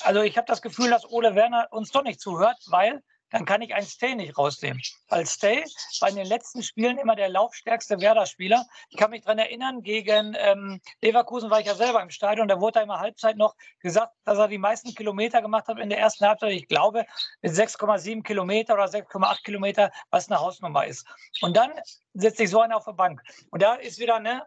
Also 0.01 0.23
ich 0.23 0.37
habe 0.37 0.47
das 0.47 0.63
Gefühl, 0.63 0.91
dass 0.91 1.11
Ole 1.11 1.35
Werner 1.35 1.69
uns 1.71 1.91
doch 1.91 2.03
nicht 2.03 2.21
zuhört, 2.21 2.59
weil 2.69 3.03
dann 3.33 3.45
kann 3.45 3.63
ich 3.63 3.75
einen 3.75 3.87
Stay 3.87 4.15
nicht 4.15 4.39
rausnehmen. 4.39 4.81
Weil 5.09 5.27
Stay 5.27 5.65
war 6.01 6.09
in 6.09 6.17
den 6.17 6.27
letzten 6.27 6.63
Spielen 6.63 6.99
immer 6.99 7.17
der 7.17 7.29
laufstärkste 7.29 8.01
Werder-Spieler. 8.01 8.67
Ich 8.91 8.99
kann 8.99 9.11
mich 9.11 9.23
daran 9.23 9.39
erinnern, 9.39 9.83
gegen 9.83 10.37
ähm, 10.39 10.81
Leverkusen 11.01 11.51
war 11.51 11.61
ich 11.61 11.67
ja 11.67 11.75
selber 11.75 12.03
im 12.03 12.11
Stadion, 12.11 12.47
da 12.47 12.61
wurde 12.61 12.81
er 12.81 12.83
immer 12.85 13.01
Halbzeit 13.01 13.37
noch 13.37 13.57
gesagt, 13.81 14.13
dass 14.25 14.39
er 14.39 14.49
die 14.49 14.59
meisten 14.59 14.95
Kilometer 14.95 15.43
gemacht 15.43 15.67
hat 15.67 15.79
in 15.79 15.89
der 15.89 15.99
ersten 15.99 16.27
Halbzeit. 16.27 16.53
Ich 16.53 16.69
glaube, 16.69 17.07
mit 17.41 17.53
6,7 17.53 18.23
Kilometer 18.23 18.75
oder 18.75 18.85
6,8 18.85 19.43
Kilometer, 19.43 19.91
was 20.11 20.31
eine 20.31 20.39
Hausnummer 20.39 20.87
ist. 20.87 21.07
Und 21.41 21.57
dann 21.57 21.73
setzt 22.15 22.39
sich 22.39 22.51
so 22.51 22.61
einer 22.61 22.77
auf 22.77 22.85
der 22.85 22.93
Bank. 22.93 23.23
Und 23.51 23.63
da 23.63 23.75
ist 23.75 23.99
wieder, 23.99 24.21
ne, 24.21 24.43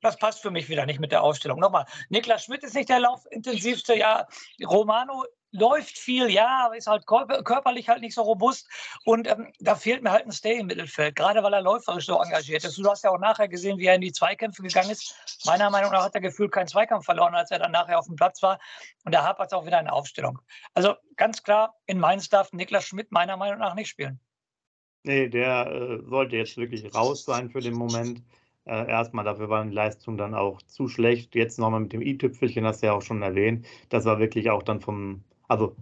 das 0.00 0.16
passt 0.16 0.42
für 0.42 0.50
mich 0.50 0.68
wieder 0.68 0.86
nicht 0.86 1.00
mit 1.00 1.12
der 1.12 1.22
Aufstellung. 1.22 1.60
Nochmal, 1.60 1.86
Niklas 2.08 2.44
Schmidt 2.44 2.64
ist 2.64 2.74
nicht 2.74 2.88
der 2.88 3.00
laufintensivste. 3.00 3.94
Ja, 3.94 4.26
Romano 4.64 5.24
läuft 5.52 5.98
viel, 5.98 6.28
ja, 6.30 6.64
aber 6.66 6.76
ist 6.76 6.86
halt 6.86 7.06
körperlich 7.06 7.88
halt 7.88 8.00
nicht 8.00 8.14
so 8.14 8.22
robust. 8.22 8.68
Und 9.04 9.28
ähm, 9.28 9.52
da 9.60 9.74
fehlt 9.74 10.02
mir 10.02 10.10
halt 10.10 10.26
ein 10.26 10.32
Stay 10.32 10.58
im 10.58 10.66
Mittelfeld, 10.66 11.14
gerade 11.14 11.42
weil 11.42 11.52
er 11.52 11.60
läuferisch 11.60 12.06
so 12.06 12.20
engagiert 12.20 12.64
ist. 12.64 12.76
Du 12.78 12.90
hast 12.90 13.04
ja 13.04 13.10
auch 13.10 13.18
nachher 13.18 13.48
gesehen, 13.48 13.78
wie 13.78 13.86
er 13.86 13.94
in 13.94 14.00
die 14.00 14.12
Zweikämpfe 14.12 14.62
gegangen 14.62 14.90
ist. 14.90 15.14
Meiner 15.46 15.70
Meinung 15.70 15.92
nach 15.92 16.04
hat 16.04 16.14
er 16.14 16.20
gefühlt 16.20 16.52
keinen 16.52 16.68
Zweikampf 16.68 17.04
verloren, 17.04 17.34
als 17.34 17.50
er 17.50 17.58
dann 17.58 17.72
nachher 17.72 17.98
auf 17.98 18.06
dem 18.06 18.16
Platz 18.16 18.42
war. 18.42 18.58
Und 19.04 19.14
da 19.14 19.24
hapert 19.24 19.48
es 19.48 19.52
auch 19.52 19.66
wieder 19.66 19.78
eine 19.78 19.92
Aufstellung. 19.92 20.40
Also 20.74 20.94
ganz 21.16 21.42
klar, 21.42 21.74
in 21.86 22.00
Mainz 22.00 22.28
darf 22.28 22.52
Niklas 22.52 22.84
Schmidt 22.84 23.12
meiner 23.12 23.36
Meinung 23.36 23.58
nach 23.58 23.74
nicht 23.74 23.88
spielen. 23.88 24.20
Nee, 25.04 25.28
der 25.28 25.66
äh, 25.66 26.08
sollte 26.08 26.36
jetzt 26.36 26.56
wirklich 26.56 26.94
raus 26.94 27.24
sein 27.24 27.50
für 27.50 27.60
den 27.60 27.74
Moment. 27.74 28.22
Äh, 28.64 28.88
erstmal, 28.88 29.24
dafür 29.24 29.48
waren 29.48 29.70
die 29.70 29.74
Leistungen 29.74 30.16
dann 30.16 30.34
auch 30.34 30.62
zu 30.62 30.88
schlecht. 30.88 31.34
Jetzt 31.34 31.58
nochmal 31.58 31.80
mit 31.80 31.92
dem 31.92 32.02
i-Tüpfelchen, 32.02 32.64
hast 32.64 32.82
du 32.82 32.86
ja 32.86 32.92
auch 32.92 33.02
schon 33.02 33.22
erwähnt. 33.22 33.66
Das 33.88 34.04
war 34.04 34.20
wirklich 34.20 34.50
auch 34.50 34.62
dann 34.62 34.80
vom, 34.80 35.24
also 35.52 35.76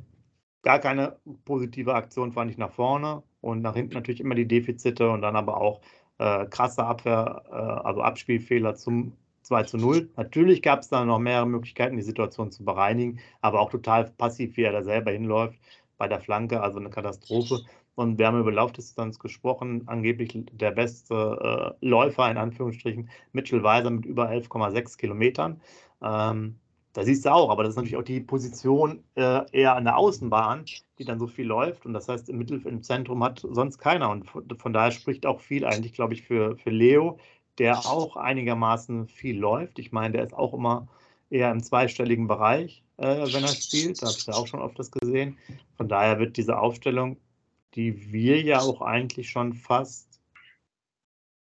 gar 0.62 0.80
keine 0.80 1.16
positive 1.44 1.94
Aktion 1.94 2.32
fand 2.32 2.50
ich 2.50 2.58
nach 2.58 2.72
vorne 2.72 3.22
und 3.40 3.62
nach 3.62 3.74
hinten 3.74 3.94
natürlich 3.94 4.20
immer 4.20 4.34
die 4.34 4.48
Defizite 4.48 5.08
und 5.10 5.22
dann 5.22 5.36
aber 5.36 5.60
auch 5.60 5.80
äh, 6.18 6.46
krasse 6.46 6.84
Abwehr, 6.84 7.44
äh, 7.50 7.54
also 7.54 8.02
Abspielfehler 8.02 8.74
zum 8.74 9.12
2 9.42 9.62
zu 9.62 9.78
0. 9.78 10.10
Natürlich 10.16 10.60
gab 10.60 10.80
es 10.80 10.88
da 10.88 11.04
noch 11.04 11.20
mehrere 11.20 11.46
Möglichkeiten, 11.46 11.96
die 11.96 12.02
Situation 12.02 12.50
zu 12.50 12.64
bereinigen, 12.64 13.20
aber 13.40 13.60
auch 13.60 13.70
total 13.70 14.10
passiv, 14.10 14.56
wie 14.56 14.62
er 14.62 14.72
da 14.72 14.82
selber 14.82 15.12
hinläuft 15.12 15.58
bei 15.98 16.08
der 16.08 16.20
Flanke, 16.20 16.60
also 16.60 16.78
eine 16.80 16.90
Katastrophe. 16.90 17.60
Und 17.94 18.18
wir 18.18 18.26
haben 18.26 18.40
über 18.40 18.52
Laufdistanz 18.52 19.18
gesprochen, 19.18 19.84
angeblich 19.86 20.32
der 20.52 20.72
beste 20.72 21.76
äh, 21.80 21.86
Läufer 21.86 22.30
in 22.30 22.38
Anführungsstrichen, 22.38 23.08
Mitchell 23.32 23.62
Weiser 23.62 23.90
mit 23.90 24.04
über 24.04 24.30
11,6 24.30 24.98
Kilometern. 24.98 25.60
Ähm, 26.02 26.56
da 26.92 27.04
siehst 27.04 27.24
du 27.24 27.32
auch, 27.32 27.50
aber 27.50 27.62
das 27.62 27.70
ist 27.70 27.76
natürlich 27.76 27.96
auch 27.96 28.02
die 28.02 28.20
Position 28.20 29.04
äh, 29.14 29.42
eher 29.52 29.76
an 29.76 29.84
der 29.84 29.96
Außenbahn, 29.96 30.64
die 30.98 31.04
dann 31.04 31.20
so 31.20 31.28
viel 31.28 31.46
läuft. 31.46 31.86
Und 31.86 31.92
das 31.92 32.08
heißt, 32.08 32.28
im 32.28 32.38
Mittel, 32.38 32.60
im 32.66 32.82
Zentrum 32.82 33.22
hat 33.22 33.46
sonst 33.48 33.78
keiner. 33.78 34.10
Und 34.10 34.28
von, 34.28 34.48
von 34.58 34.72
daher 34.72 34.90
spricht 34.90 35.24
auch 35.24 35.40
viel 35.40 35.64
eigentlich, 35.64 35.92
glaube 35.92 36.14
ich, 36.14 36.22
für, 36.22 36.56
für 36.56 36.70
Leo, 36.70 37.18
der 37.58 37.78
auch 37.86 38.16
einigermaßen 38.16 39.06
viel 39.06 39.38
läuft. 39.38 39.78
Ich 39.78 39.92
meine, 39.92 40.12
der 40.12 40.24
ist 40.24 40.34
auch 40.34 40.52
immer 40.52 40.88
eher 41.30 41.52
im 41.52 41.62
zweistelligen 41.62 42.26
Bereich, 42.26 42.82
äh, 42.96 43.32
wenn 43.32 43.44
er 43.44 43.48
spielt. 43.48 44.02
Da 44.02 44.08
habe 44.08 44.16
ich 44.18 44.26
ja 44.26 44.34
auch 44.34 44.48
schon 44.48 44.60
oft 44.60 44.78
das 44.78 44.90
gesehen. 44.90 45.38
Von 45.76 45.88
daher 45.88 46.18
wird 46.18 46.36
diese 46.36 46.58
Aufstellung, 46.58 47.18
die 47.74 48.12
wir 48.12 48.42
ja 48.42 48.60
auch 48.60 48.80
eigentlich 48.80 49.30
schon 49.30 49.54
fast 49.54 50.20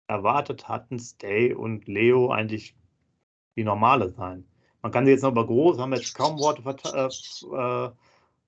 erwartet 0.08 0.67
hatten, 0.67 0.97
Stay 0.97 1.54
und 1.54 1.88
Leo 1.88 2.32
eigentlich 2.32 2.76
die 3.56 3.63
normale 3.63 4.10
sein. 4.10 4.47
Man 4.82 4.92
kann 4.92 5.06
sie 5.06 5.12
jetzt 5.12 5.24
noch 5.24 5.32
über 5.32 5.46
groß, 5.46 5.80
haben 5.80 5.94
jetzt 5.94 6.13
kaum 6.16 6.40
Worte 6.40 6.62
äh, 6.94 7.08
äh, 7.56 7.92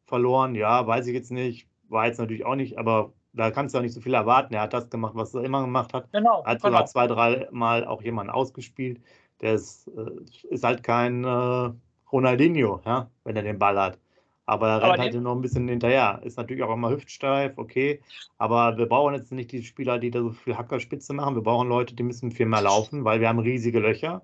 verloren. 0.05 0.55
Ja, 0.55 0.85
weiß 0.85 1.07
ich 1.07 1.13
jetzt 1.13 1.31
nicht. 1.31 1.67
War 1.89 2.05
jetzt 2.05 2.19
natürlich 2.19 2.45
auch 2.45 2.55
nicht, 2.55 2.77
aber 2.77 3.13
da 3.33 3.51
kannst 3.51 3.73
du 3.73 3.79
auch 3.79 3.83
nicht 3.83 3.93
so 3.93 4.01
viel 4.01 4.13
erwarten. 4.13 4.53
Er 4.53 4.61
hat 4.61 4.73
das 4.73 4.89
gemacht, 4.89 5.13
was 5.15 5.33
er 5.33 5.43
immer 5.43 5.61
gemacht 5.61 5.93
hat. 5.93 6.11
Genau. 6.11 6.43
Hat 6.45 6.61
sogar 6.61 6.81
genau. 6.81 6.91
zwei, 6.91 7.07
drei 7.07 7.47
Mal 7.51 7.85
auch 7.85 8.01
jemanden 8.01 8.31
ausgespielt. 8.31 9.01
Der 9.41 9.55
ist, 9.55 9.87
äh, 9.87 10.53
ist 10.53 10.63
halt 10.63 10.83
kein 10.83 11.23
äh, 11.23 11.71
Ronaldinho, 12.11 12.81
ja, 12.85 13.09
wenn 13.23 13.35
er 13.35 13.43
den 13.43 13.59
Ball 13.59 13.79
hat. 13.79 13.99
Aber 14.45 14.67
er 14.67 14.81
rennt 14.81 14.97
halt 14.97 15.13
noch 15.21 15.35
ein 15.35 15.41
bisschen 15.41 15.67
hinterher. 15.67 16.21
Ist 16.23 16.37
natürlich 16.37 16.63
auch 16.63 16.73
immer 16.73 16.89
hüftsteif, 16.89 17.57
okay. 17.57 18.01
Aber 18.39 18.77
wir 18.77 18.87
brauchen 18.87 19.13
jetzt 19.13 19.31
nicht 19.31 19.51
die 19.51 19.63
Spieler, 19.63 19.99
die 19.99 20.09
da 20.09 20.21
so 20.21 20.31
viel 20.31 20.57
Hackerspitze 20.57 21.13
machen. 21.13 21.35
Wir 21.35 21.43
brauchen 21.43 21.69
Leute, 21.69 21.93
die 21.93 22.01
müssen 22.01 22.31
viel 22.31 22.47
mehr 22.47 22.61
laufen, 22.61 23.05
weil 23.05 23.19
wir 23.21 23.29
haben 23.29 23.37
riesige 23.37 23.79
Löcher. 23.79 24.23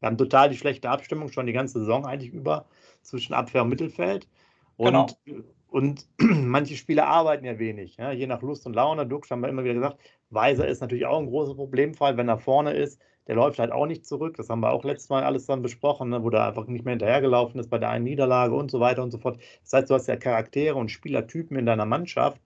Wir 0.00 0.06
haben 0.06 0.18
total 0.18 0.48
die 0.48 0.56
schlechte 0.56 0.90
Abstimmung 0.90 1.30
schon 1.30 1.46
die 1.46 1.52
ganze 1.52 1.80
Saison 1.80 2.06
eigentlich 2.06 2.32
über 2.32 2.66
zwischen 3.02 3.34
Abwehr 3.34 3.62
und 3.62 3.68
Mittelfeld. 3.68 4.28
Und, 4.76 5.16
genau. 5.24 5.42
und 5.68 6.06
manche 6.18 6.76
Spieler 6.76 7.06
arbeiten 7.06 7.44
ja 7.44 7.58
wenig, 7.58 7.96
ja, 7.96 8.12
je 8.12 8.26
nach 8.26 8.42
Lust 8.42 8.66
und 8.66 8.74
Laune. 8.74 9.06
Dux 9.06 9.30
haben 9.30 9.40
wir 9.40 9.48
immer 9.48 9.64
wieder 9.64 9.74
gesagt, 9.74 9.98
Weiser 10.30 10.66
ist 10.68 10.80
natürlich 10.80 11.06
auch 11.06 11.18
ein 11.18 11.26
großer 11.26 11.54
Problemfall, 11.54 12.16
wenn 12.16 12.28
er 12.28 12.38
vorne 12.38 12.72
ist. 12.72 13.00
Der 13.26 13.34
läuft 13.34 13.58
halt 13.58 13.72
auch 13.72 13.86
nicht 13.86 14.06
zurück. 14.06 14.36
Das 14.36 14.48
haben 14.48 14.60
wir 14.60 14.70
auch 14.70 14.84
letztes 14.84 15.10
Mal 15.10 15.22
alles 15.22 15.46
dann 15.46 15.60
besprochen, 15.60 16.08
ne, 16.10 16.22
wo 16.22 16.30
der 16.30 16.46
einfach 16.46 16.66
nicht 16.66 16.84
mehr 16.84 16.92
hinterhergelaufen 16.92 17.60
ist 17.60 17.68
bei 17.68 17.78
der 17.78 17.90
einen 17.90 18.04
Niederlage 18.04 18.54
und 18.54 18.70
so 18.70 18.80
weiter 18.80 19.02
und 19.02 19.10
so 19.10 19.18
fort. 19.18 19.38
Das 19.62 19.72
heißt, 19.74 19.90
du 19.90 19.94
hast 19.94 20.06
ja 20.06 20.16
Charaktere 20.16 20.76
und 20.76 20.90
Spielertypen 20.90 21.56
in 21.58 21.66
deiner 21.66 21.84
Mannschaft, 21.84 22.40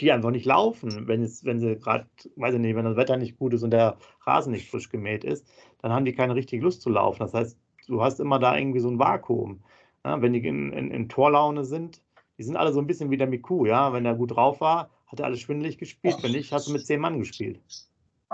die 0.00 0.10
einfach 0.10 0.30
nicht 0.30 0.46
laufen, 0.46 1.06
wenn, 1.06 1.22
es, 1.22 1.44
wenn 1.44 1.60
sie 1.60 1.76
gerade, 1.76 2.06
weiß 2.36 2.54
ich 2.54 2.60
nicht, 2.60 2.74
wenn 2.74 2.84
das 2.84 2.96
Wetter 2.96 3.16
nicht 3.16 3.38
gut 3.38 3.54
ist 3.54 3.62
und 3.62 3.70
der 3.70 3.96
Rasen 4.26 4.52
nicht 4.52 4.68
frisch 4.68 4.88
gemäht 4.88 5.24
ist, 5.24 5.46
dann 5.82 5.92
haben 5.92 6.04
die 6.04 6.14
keine 6.14 6.34
richtige 6.34 6.62
Lust 6.62 6.82
zu 6.82 6.90
laufen. 6.90 7.20
Das 7.20 7.34
heißt, 7.34 7.58
du 7.86 8.02
hast 8.02 8.18
immer 8.20 8.38
da 8.38 8.56
irgendwie 8.56 8.80
so 8.80 8.90
ein 8.90 8.98
Vakuum. 8.98 9.62
Ja, 10.04 10.20
wenn 10.20 10.32
die 10.32 10.46
in, 10.46 10.72
in, 10.72 10.90
in, 10.90 11.08
Torlaune 11.08 11.64
sind, 11.64 12.02
die 12.38 12.42
sind 12.42 12.56
alle 12.56 12.72
so 12.72 12.80
ein 12.80 12.86
bisschen 12.86 13.10
wie 13.10 13.16
der 13.16 13.26
Miku, 13.26 13.64
ja. 13.64 13.92
Wenn 13.92 14.04
er 14.04 14.14
gut 14.14 14.34
drauf 14.34 14.60
war, 14.60 14.90
hat 15.06 15.20
er 15.20 15.26
alles 15.26 15.40
schwindelig 15.40 15.78
gespielt. 15.78 16.16
Wenn 16.22 16.32
nicht, 16.32 16.52
hast 16.52 16.68
du 16.68 16.72
mit 16.72 16.84
zehn 16.84 17.00
Mann 17.00 17.18
gespielt. 17.18 17.60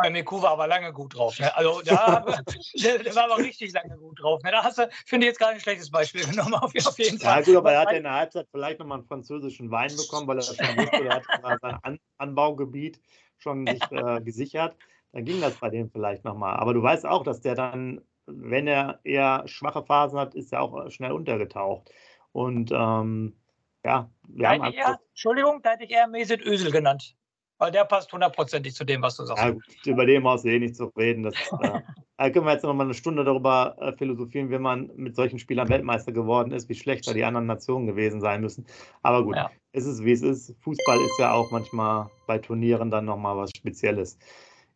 Miku 0.09 0.41
war 0.41 0.53
aber 0.53 0.67
lange 0.67 0.93
gut 0.93 1.15
drauf. 1.15 1.39
Ne? 1.39 1.55
Also 1.55 1.83
da, 1.83 2.25
der, 2.83 3.15
war 3.15 3.25
aber 3.25 3.39
richtig 3.39 3.73
lange 3.73 3.97
gut 3.99 4.21
drauf. 4.21 4.43
Ne? 4.43 4.51
Da 4.53 4.65
hast 4.65 4.79
du, 4.79 4.89
finde 5.05 5.27
ich, 5.27 5.33
jetzt 5.33 5.39
gar 5.39 5.51
ein 5.51 5.61
schlechtes 5.61 5.91
Beispiel 5.91 6.25
genommen, 6.25 6.55
auf, 6.55 6.73
auf 6.87 6.99
jeden 6.99 7.19
Fall. 7.19 7.41
Ja, 7.41 7.45
gut, 7.45 7.57
aber 7.57 7.73
er 7.73 7.81
hat 7.81 7.93
in 7.93 8.05
der 8.05 8.15
Halbzeit 8.15 8.49
vielleicht 8.51 8.79
nochmal 8.79 8.99
einen 8.99 9.07
französischen 9.07 9.71
Wein 9.71 9.95
bekommen, 9.95 10.27
weil 10.27 10.39
er 10.39 10.43
schon 10.43 10.57
wusste, 10.57 11.05
er 11.05 11.17
hat 11.17 11.61
sein 11.61 11.79
An 11.83 11.99
Anbaugebiet 12.17 13.01
schon 13.37 13.67
sich 13.67 13.83
äh, 13.91 14.21
gesichert. 14.23 14.77
Dann 15.13 15.25
ging 15.25 15.41
das 15.41 15.55
bei 15.57 15.69
dem 15.69 15.91
vielleicht 15.91 16.25
nochmal. 16.25 16.57
Aber 16.57 16.73
du 16.73 16.83
weißt 16.83 17.05
auch, 17.05 17.25
dass 17.25 17.41
der 17.41 17.55
dann, 17.55 18.01
wenn 18.27 18.67
er 18.67 19.01
eher 19.05 19.43
schwache 19.47 19.83
Phasen 19.83 20.19
hat, 20.19 20.35
ist 20.35 20.53
er 20.53 20.63
auch 20.63 20.91
schnell 20.91 21.13
untergetaucht. 21.13 21.91
Und 22.33 22.71
ähm, 22.73 23.37
ja, 23.85 24.11
wir 24.29 24.43
da 24.43 24.51
haben 24.51 24.73
eher, 24.73 25.01
Entschuldigung, 25.09 25.63
da 25.63 25.71
hätte 25.71 25.85
ich 25.85 25.91
eher 25.91 26.07
Mesut 26.07 26.41
Özil 26.43 26.71
genannt. 26.71 27.17
Weil 27.61 27.71
der 27.71 27.85
passt 27.85 28.13
hundertprozentig 28.13 28.75
zu 28.75 28.85
dem, 28.85 29.03
was 29.03 29.17
du 29.17 29.25
sagst. 29.25 29.45
Ja, 29.45 29.51
gut, 29.51 29.63
über 29.87 30.07
den 30.07 30.23
brauchst 30.23 30.45
du 30.45 30.49
eh 30.49 30.59
nicht 30.59 30.75
zu 30.75 30.87
reden. 30.97 31.23
Das, 31.23 31.35
äh, 31.61 31.81
da 32.17 32.31
können 32.31 32.47
wir 32.47 32.53
jetzt 32.53 32.65
noch 32.65 32.75
mal 32.75 32.85
eine 32.85 32.95
Stunde 32.95 33.23
darüber 33.23 33.77
äh, 33.81 33.93
philosophieren, 33.93 34.51
wie 34.51 34.59
man 34.59 34.91
mit 34.97 35.15
solchen 35.15 35.39
Spielern 35.39 35.69
Weltmeister 35.69 36.11
geworden 36.11 36.53
ist, 36.53 36.69
wie 36.69 36.75
schlechter 36.75 37.13
die 37.15 37.23
anderen 37.23 37.47
Nationen 37.47 37.87
gewesen 37.87 38.21
sein 38.21 38.41
müssen. 38.41 38.67
Aber 39.03 39.23
gut, 39.23 39.37
ja. 39.37 39.51
es 39.73 39.85
ist 39.85 40.03
wie 40.05 40.13
es 40.13 40.23
ist. 40.23 40.57
Fußball 40.63 40.99
ist 40.99 41.19
ja 41.19 41.33
auch 41.33 41.51
manchmal 41.51 42.09
bei 42.27 42.39
Turnieren 42.39 42.91
dann 42.91 43.05
nochmal 43.05 43.37
was 43.37 43.51
Spezielles. 43.55 44.19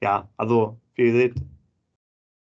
Ja, 0.02 0.28
also 0.36 0.78
wie 0.94 1.06
ihr 1.06 1.12
seht, 1.12 1.34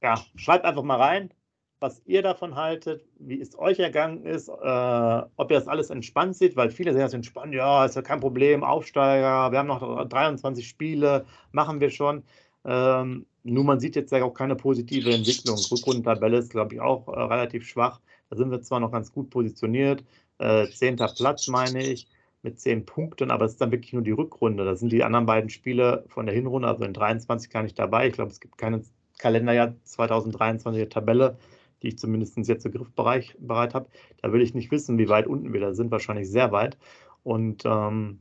ja, 0.02 0.14
schreibt 0.36 0.64
einfach 0.64 0.82
mal 0.82 0.96
rein, 0.96 1.34
was 1.80 2.02
ihr 2.04 2.22
davon 2.22 2.56
haltet, 2.56 3.04
wie 3.18 3.40
es 3.40 3.58
euch 3.58 3.78
ergangen 3.78 4.24
ist, 4.24 4.48
äh, 4.48 4.52
ob 4.52 5.50
ihr 5.50 5.58
das 5.58 5.66
alles 5.66 5.88
entspannt 5.88 6.36
seht, 6.36 6.54
weil 6.54 6.70
viele 6.70 6.92
sehen 6.92 7.00
das 7.00 7.14
entspannt, 7.14 7.54
ja, 7.54 7.86
ist 7.86 7.96
ja 7.96 8.02
kein 8.02 8.20
Problem, 8.20 8.62
Aufsteiger, 8.62 9.50
wir 9.50 9.58
haben 9.58 9.66
noch 9.66 10.06
23 10.06 10.68
Spiele, 10.68 11.24
machen 11.52 11.80
wir 11.80 11.90
schon. 11.90 12.22
Ähm, 12.66 13.24
nur 13.42 13.64
man 13.64 13.80
sieht 13.80 13.96
jetzt 13.96 14.12
ja 14.12 14.22
auch 14.22 14.34
keine 14.34 14.54
positive 14.56 15.10
Entwicklung. 15.10 15.56
Rückrundentabelle 15.56 16.36
ist, 16.36 16.50
glaube 16.50 16.74
ich, 16.74 16.80
auch 16.80 17.08
äh, 17.08 17.18
relativ 17.18 17.66
schwach. 17.66 18.00
Da 18.28 18.36
sind 18.36 18.50
wir 18.50 18.60
zwar 18.60 18.80
noch 18.80 18.92
ganz 18.92 19.10
gut 19.10 19.30
positioniert, 19.30 20.04
äh, 20.38 20.68
zehnter 20.68 21.08
Platz 21.08 21.48
meine 21.48 21.82
ich, 21.82 22.06
mit 22.42 22.60
zehn 22.60 22.84
Punkten, 22.84 23.30
aber 23.30 23.46
es 23.46 23.52
ist 23.52 23.60
dann 23.60 23.72
wirklich 23.72 23.94
nur 23.94 24.02
die 24.02 24.10
Rückrunde. 24.10 24.64
Da 24.64 24.76
sind 24.76 24.92
die 24.92 25.02
anderen 25.02 25.26
beiden 25.26 25.48
Spiele 25.48 26.04
von 26.08 26.26
der 26.26 26.34
Hinrunde, 26.34 26.68
also 26.68 26.84
in 26.84 26.92
23 26.92 27.50
gar 27.50 27.62
nicht 27.62 27.78
dabei. 27.78 28.08
Ich 28.08 28.14
glaube, 28.14 28.30
es 28.30 28.40
gibt 28.40 28.58
keine 28.58 28.82
Kalenderjahr 29.18 29.74
2023 29.84 30.88
Tabelle 30.88 31.38
die 31.82 31.88
ich 31.88 31.98
zumindest 31.98 32.36
jetzt 32.36 32.66
im 32.66 32.72
Griffbereich 32.72 33.36
bereit 33.38 33.74
habe. 33.74 33.88
Da 34.22 34.32
will 34.32 34.42
ich 34.42 34.54
nicht 34.54 34.70
wissen, 34.70 34.98
wie 34.98 35.08
weit 35.08 35.26
unten 35.26 35.52
wir 35.52 35.60
da 35.60 35.74
sind, 35.74 35.90
wahrscheinlich 35.90 36.30
sehr 36.30 36.52
weit. 36.52 36.78
Und 37.22 37.64
ähm, 37.64 38.20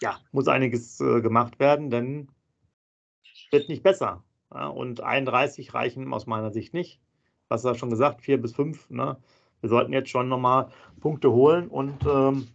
ja, 0.00 0.18
muss 0.32 0.48
einiges 0.48 1.00
äh, 1.00 1.20
gemacht 1.20 1.58
werden, 1.58 1.90
denn 1.90 2.28
wird 3.50 3.68
nicht 3.68 3.82
besser. 3.82 4.24
Ja, 4.52 4.68
und 4.68 5.00
31 5.02 5.74
reichen 5.74 6.12
aus 6.12 6.26
meiner 6.26 6.50
Sicht 6.50 6.74
nicht. 6.74 7.00
Was 7.48 7.64
er 7.64 7.74
schon 7.74 7.90
gesagt, 7.90 8.22
vier 8.22 8.40
bis 8.40 8.54
fünf. 8.54 8.88
Ne? 8.90 9.16
Wir 9.60 9.68
sollten 9.68 9.92
jetzt 9.92 10.10
schon 10.10 10.28
nochmal 10.28 10.70
Punkte 11.00 11.32
holen 11.32 11.68
und 11.68 12.04
ähm, 12.06 12.48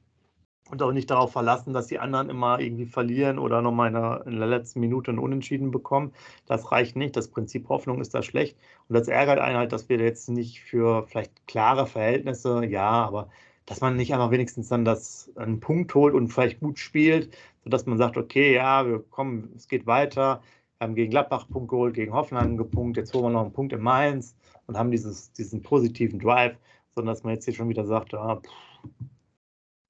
und 0.70 0.82
auch 0.82 0.92
nicht 0.92 1.10
darauf 1.12 1.32
verlassen, 1.34 1.74
dass 1.74 1.88
die 1.88 2.00
anderen 2.00 2.30
immer 2.30 2.60
irgendwie 2.60 2.86
verlieren 2.86 3.38
oder 3.38 3.62
nochmal 3.62 3.88
in 3.90 3.94
der, 3.94 4.24
in 4.26 4.38
der 4.40 4.48
letzten 4.48 4.80
Minute 4.80 5.12
einen 5.12 5.20
Unentschieden 5.20 5.72
bekommen. 5.72 6.14
Das 6.46 6.72
reicht 6.72 6.96
nicht. 6.96 7.16
Das 7.16 7.28
Prinzip 7.28 7.70
Hoffnung 7.70 8.02
ist 8.02 8.14
da 8.14 8.24
schlecht. 8.24 8.58
Und 8.88 8.96
das 8.96 9.08
ärgert 9.08 9.40
einen 9.40 9.58
halt, 9.58 9.72
dass 9.74 9.90
wir 9.90 10.00
jetzt 10.00 10.30
nicht 10.30 10.62
für 10.62 11.06
vielleicht 11.08 11.48
klare 11.48 11.86
Verhältnisse, 11.86 12.66
ja, 12.66 12.90
aber 12.90 13.30
dass 13.66 13.82
man 13.82 13.96
nicht 13.96 14.14
einmal 14.14 14.32
wenigstens 14.32 14.70
dann 14.70 14.86
das 14.86 15.32
einen 15.36 15.60
Punkt 15.60 15.94
holt 15.96 16.14
und 16.14 16.30
vielleicht 16.30 16.60
gut 16.60 16.80
spielt, 16.80 17.36
sodass 17.64 17.86
man 17.86 17.98
sagt, 17.98 18.18
okay, 18.18 18.54
ja, 18.54 18.88
wir 18.88 19.00
kommen, 19.00 19.54
es 19.56 19.68
geht 19.68 19.86
weiter. 19.88 20.42
Wir 20.78 20.88
haben 20.88 20.96
gegen 20.96 21.12
Gladbach 21.12 21.48
Punkt 21.50 21.70
geholt, 21.70 21.94
gegen 21.94 22.14
Hoffenheim 22.14 22.58
gepunkt, 22.58 22.98
jetzt 22.98 23.14
holen 23.14 23.26
wir 23.26 23.30
noch 23.30 23.44
einen 23.44 23.54
Punkt 23.54 23.74
in 23.74 23.82
Mainz 23.82 24.36
und 24.68 24.78
haben 24.78 24.92
dieses, 24.92 25.32
diesen 25.34 25.62
positiven 25.62 26.20
Drive, 26.20 26.58
sondern 26.96 27.14
dass 27.14 27.24
man 27.24 27.34
jetzt 27.34 27.46
hier 27.46 27.54
schon 27.54 27.70
wieder 27.70 27.86
sagt, 27.86 28.14
ah, 28.14 28.38
pff, 28.38 28.52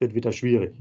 wird 0.04 0.14
wieder 0.14 0.32
schwierig. 0.32 0.74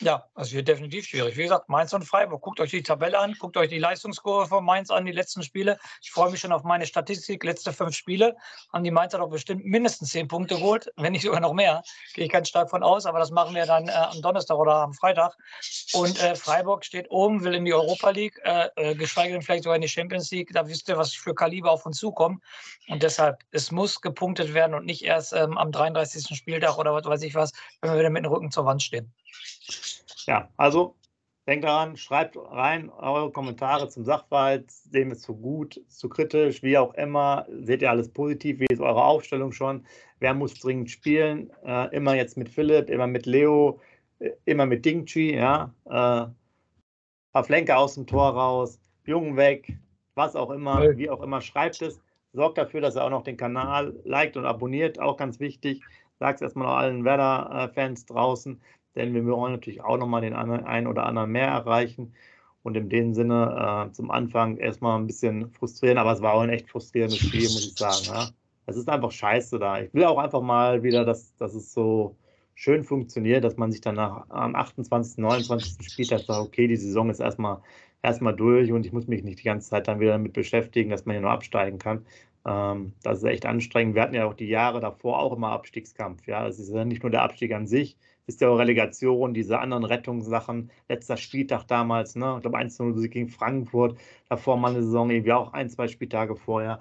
Ja, 0.00 0.28
es 0.34 0.52
wird 0.52 0.68
definitiv 0.68 1.06
schwierig. 1.06 1.38
Wie 1.38 1.44
gesagt, 1.44 1.70
Mainz 1.70 1.94
und 1.94 2.04
Freiburg. 2.04 2.42
Guckt 2.42 2.60
euch 2.60 2.70
die 2.70 2.82
Tabelle 2.82 3.18
an, 3.18 3.34
guckt 3.38 3.56
euch 3.56 3.70
die 3.70 3.78
Leistungskurve 3.78 4.46
von 4.46 4.62
Mainz 4.62 4.90
an, 4.90 5.06
die 5.06 5.12
letzten 5.12 5.42
Spiele. 5.42 5.78
Ich 6.02 6.10
freue 6.10 6.30
mich 6.30 6.40
schon 6.40 6.52
auf 6.52 6.64
meine 6.64 6.84
Statistik. 6.84 7.42
Letzte 7.44 7.72
fünf 7.72 7.96
Spiele 7.96 8.36
haben 8.74 8.84
die 8.84 8.90
Mainzer 8.90 9.18
doch 9.18 9.30
bestimmt 9.30 9.64
mindestens 9.64 10.10
zehn 10.10 10.28
Punkte 10.28 10.56
geholt, 10.56 10.92
wenn 10.96 11.12
nicht 11.12 11.22
sogar 11.22 11.40
noch 11.40 11.54
mehr. 11.54 11.82
Gehe 12.12 12.26
ich 12.26 12.30
ganz 12.30 12.50
stark 12.50 12.68
von 12.68 12.82
aus, 12.82 13.06
aber 13.06 13.18
das 13.18 13.30
machen 13.30 13.54
wir 13.54 13.64
dann 13.64 13.88
äh, 13.88 13.92
am 13.92 14.20
Donnerstag 14.20 14.58
oder 14.58 14.74
am 14.74 14.92
Freitag. 14.92 15.34
Und 15.94 16.22
äh, 16.22 16.34
Freiburg 16.36 16.84
steht 16.84 17.10
oben, 17.10 17.42
will 17.42 17.54
in 17.54 17.64
die 17.64 17.72
Europa 17.72 18.10
League, 18.10 18.38
äh, 18.44 18.68
äh 18.76 18.94
geschweige 18.94 19.32
denn 19.32 19.40
vielleicht 19.40 19.64
sogar 19.64 19.76
in 19.76 19.82
die 19.82 19.88
Champions 19.88 20.30
League. 20.30 20.50
Da 20.52 20.68
wisst 20.68 20.90
ihr, 20.90 20.98
was 20.98 21.14
für 21.14 21.34
Kaliber 21.34 21.70
auf 21.70 21.86
uns 21.86 21.96
zukommen. 21.96 22.42
Und 22.88 23.02
deshalb, 23.02 23.38
es 23.50 23.72
muss 23.72 24.02
gepunktet 24.02 24.52
werden 24.52 24.74
und 24.74 24.84
nicht 24.84 25.04
erst 25.04 25.32
ähm, 25.32 25.56
am 25.56 25.72
33. 25.72 26.36
Spieltag 26.36 26.76
oder 26.76 26.92
was 26.92 27.06
weiß 27.06 27.22
ich 27.22 27.34
was, 27.34 27.52
wenn 27.80 27.92
wir 27.92 27.98
wieder 27.98 28.10
mit 28.10 28.24
dem 28.24 28.32
Rücken 28.32 28.50
zur 28.50 28.66
Wand 28.66 28.82
stehen. 28.82 29.14
Ja, 30.26 30.48
also 30.56 30.96
denkt 31.46 31.64
daran, 31.64 31.96
schreibt 31.96 32.36
rein 32.36 32.90
eure 32.90 33.30
Kommentare 33.30 33.88
zum 33.88 34.04
Sachverhalt, 34.04 34.70
sehen 34.70 35.08
wir 35.08 35.12
es 35.14 35.22
zu 35.22 35.36
gut, 35.36 35.80
zu 35.88 36.08
kritisch, 36.08 36.62
wie 36.62 36.76
auch 36.78 36.94
immer. 36.94 37.46
Seht 37.48 37.82
ihr 37.82 37.90
alles 37.90 38.12
positiv? 38.12 38.60
Wie 38.60 38.66
ist 38.68 38.80
eure 38.80 39.04
Aufstellung 39.04 39.52
schon? 39.52 39.86
Wer 40.18 40.34
muss 40.34 40.54
dringend 40.54 40.90
spielen? 40.90 41.50
Äh, 41.64 41.94
immer 41.94 42.14
jetzt 42.14 42.36
mit 42.36 42.48
Philipp, 42.48 42.90
immer 42.90 43.06
mit 43.06 43.26
Leo, 43.26 43.80
äh, 44.18 44.30
immer 44.44 44.66
mit 44.66 44.84
Dingchi, 44.84 45.36
ja. 45.36 45.72
Äh, 45.84 46.26
paar 47.32 47.44
Flenke 47.44 47.76
aus 47.76 47.94
dem 47.94 48.06
Tor 48.06 48.30
raus, 48.30 48.80
Jungen 49.04 49.36
weg, 49.36 49.76
was 50.14 50.34
auch 50.34 50.50
immer, 50.50 50.96
wie 50.96 51.10
auch 51.10 51.22
immer, 51.22 51.40
schreibt 51.40 51.82
es. 51.82 52.00
Sorgt 52.32 52.58
dafür, 52.58 52.80
dass 52.80 52.96
ihr 52.96 53.04
auch 53.04 53.10
noch 53.10 53.24
den 53.24 53.36
Kanal 53.36 53.94
liked 54.04 54.36
und 54.36 54.46
abonniert, 54.46 54.98
auch 54.98 55.16
ganz 55.16 55.38
wichtig. 55.38 55.82
Sagt 56.18 56.36
es 56.36 56.42
erstmal 56.42 56.68
allen 56.68 57.04
Werder-Fans 57.04 58.06
draußen 58.06 58.60
denn 58.96 59.14
wir 59.14 59.24
wollen 59.26 59.52
natürlich 59.52 59.82
auch 59.82 59.98
nochmal 59.98 60.22
den 60.22 60.34
einen 60.34 60.86
oder 60.86 61.06
anderen 61.06 61.30
mehr 61.30 61.48
erreichen. 61.48 62.14
Und 62.62 62.76
in 62.76 62.88
dem 62.88 63.14
Sinne 63.14 63.86
äh, 63.88 63.92
zum 63.92 64.10
Anfang 64.10 64.56
erstmal 64.56 64.98
ein 64.98 65.06
bisschen 65.06 65.52
frustrierend, 65.52 66.00
aber 66.00 66.12
es 66.12 66.20
war 66.20 66.34
auch 66.34 66.40
ein 66.40 66.50
echt 66.50 66.68
frustrierendes 66.68 67.18
Spiel, 67.18 67.42
muss 67.42 67.66
ich 67.66 67.78
sagen. 67.78 68.06
Ja. 68.06 68.28
Es 68.66 68.76
ist 68.76 68.88
einfach 68.88 69.12
scheiße 69.12 69.60
da. 69.60 69.80
Ich 69.80 69.94
will 69.94 70.04
auch 70.04 70.18
einfach 70.18 70.40
mal 70.40 70.82
wieder, 70.82 71.04
dass, 71.04 71.36
dass 71.36 71.54
es 71.54 71.72
so 71.72 72.16
schön 72.56 72.82
funktioniert, 72.82 73.44
dass 73.44 73.56
man 73.56 73.70
sich 73.70 73.80
dann 73.80 73.94
nach, 73.94 74.28
am 74.30 74.56
28., 74.56 75.18
29. 75.18 75.88
Spieltag 75.88 76.20
sagt, 76.20 76.40
okay, 76.40 76.66
die 76.66 76.76
Saison 76.76 77.08
ist 77.08 77.20
erstmal, 77.20 77.58
erstmal 78.02 78.34
durch 78.34 78.72
und 78.72 78.84
ich 78.84 78.92
muss 78.92 79.06
mich 79.06 79.22
nicht 79.22 79.38
die 79.38 79.44
ganze 79.44 79.70
Zeit 79.70 79.86
dann 79.86 80.00
wieder 80.00 80.12
damit 80.12 80.32
beschäftigen, 80.32 80.90
dass 80.90 81.04
man 81.04 81.14
hier 81.14 81.22
nur 81.22 81.30
absteigen 81.30 81.78
kann. 81.78 82.04
Ähm, 82.44 82.92
das 83.02 83.18
ist 83.18 83.24
echt 83.24 83.46
anstrengend. 83.46 83.94
Wir 83.94 84.02
hatten 84.02 84.14
ja 84.14 84.26
auch 84.26 84.34
die 84.34 84.48
Jahre 84.48 84.80
davor 84.80 85.20
auch 85.20 85.36
immer 85.36 85.50
Abstiegskampf. 85.50 86.26
Ja, 86.26 86.46
es 86.48 86.58
ist 86.58 86.70
ja 86.70 86.84
nicht 86.84 87.02
nur 87.02 87.10
der 87.10 87.22
Abstieg 87.22 87.52
an 87.52 87.66
sich, 87.66 87.96
ist 88.26 88.40
ja 88.40 88.48
auch 88.48 88.58
Relegation, 88.58 89.34
diese 89.34 89.58
anderen 89.58 89.84
Rettungssachen, 89.84 90.70
letzter 90.88 91.16
Spieltag 91.16 91.66
damals, 91.68 92.16
ne? 92.16 92.34
Ich 92.36 92.42
glaube 92.42 92.58
1-0 92.58 93.08
gegen 93.08 93.28
Frankfurt, 93.28 93.98
davor 94.28 94.56
mal 94.56 94.72
eine 94.72 94.82
Saison, 94.82 95.10
irgendwie 95.10 95.32
auch 95.32 95.52
ein, 95.52 95.70
zwei 95.70 95.88
Spieltage 95.88 96.36
vorher. 96.36 96.80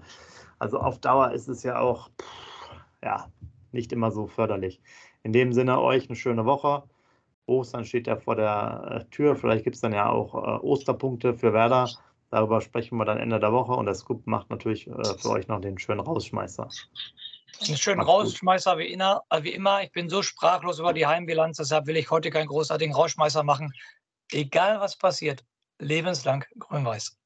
Also 0.58 0.79
auf 0.79 0.99
Dauer 0.99 1.31
ist 1.31 1.47
es 1.47 1.63
ja 1.63 1.79
auch, 1.79 2.10
pff, 2.19 2.69
ja, 3.03 3.29
nicht 3.71 3.91
immer 3.91 4.12
so 4.12 4.27
förderlich. 4.27 4.81
In 5.23 5.34
dem 5.34 5.53
Sinne 5.53 5.81
euch 5.81 6.10
eine 6.10 6.15
schöne 6.15 6.45
Woche. 6.45 6.84
Ostern 7.45 7.86
steht 7.86 8.08
ja 8.08 8.15
vor 8.15 8.36
der 8.36 9.05
äh, 9.05 9.10
Tür. 9.12 9.36
Vielleicht 9.36 9.63
gibt 9.63 9.75
es 9.75 9.81
dann 9.81 9.93
ja 9.93 10.10
auch 10.10 10.34
äh, 10.34 10.60
Osterpunkte 10.65 11.36
für 11.36 11.53
Werder. 11.53 11.89
Darüber 12.31 12.62
sprechen 12.62 12.97
wir 12.97 13.05
dann 13.05 13.19
Ende 13.19 13.39
der 13.39 13.51
Woche. 13.53 13.73
Und 13.73 13.86
der 13.86 13.95
Scoop 13.95 14.25
macht 14.25 14.49
natürlich 14.49 14.88
äh, 14.88 15.03
für 15.19 15.29
euch 15.29 15.47
noch 15.47 15.62
den 15.62 15.77
schönen 15.77 15.99
Rausschmeißer. 15.99 16.69
Einen 17.61 17.77
schönen 17.77 18.01
Rausschmeißer 18.01 18.77
wie, 18.77 18.87
inner, 18.87 19.23
äh, 19.29 19.43
wie 19.43 19.51
immer. 19.51 19.83
Ich 19.83 19.91
bin 19.91 20.09
so 20.09 20.21
sprachlos 20.21 20.79
über 20.79 20.93
die 20.93 21.07
Heimbilanz, 21.07 21.57
deshalb 21.57 21.87
will 21.87 21.97
ich 21.97 22.11
heute 22.11 22.29
keinen 22.29 22.47
großartigen 22.47 22.93
Rausschmeißer 22.93 23.43
machen. 23.43 23.73
Egal 24.31 24.79
was 24.79 24.97
passiert, 24.97 25.43
lebenslang 25.79 26.43
grün-weiß. 26.59 27.17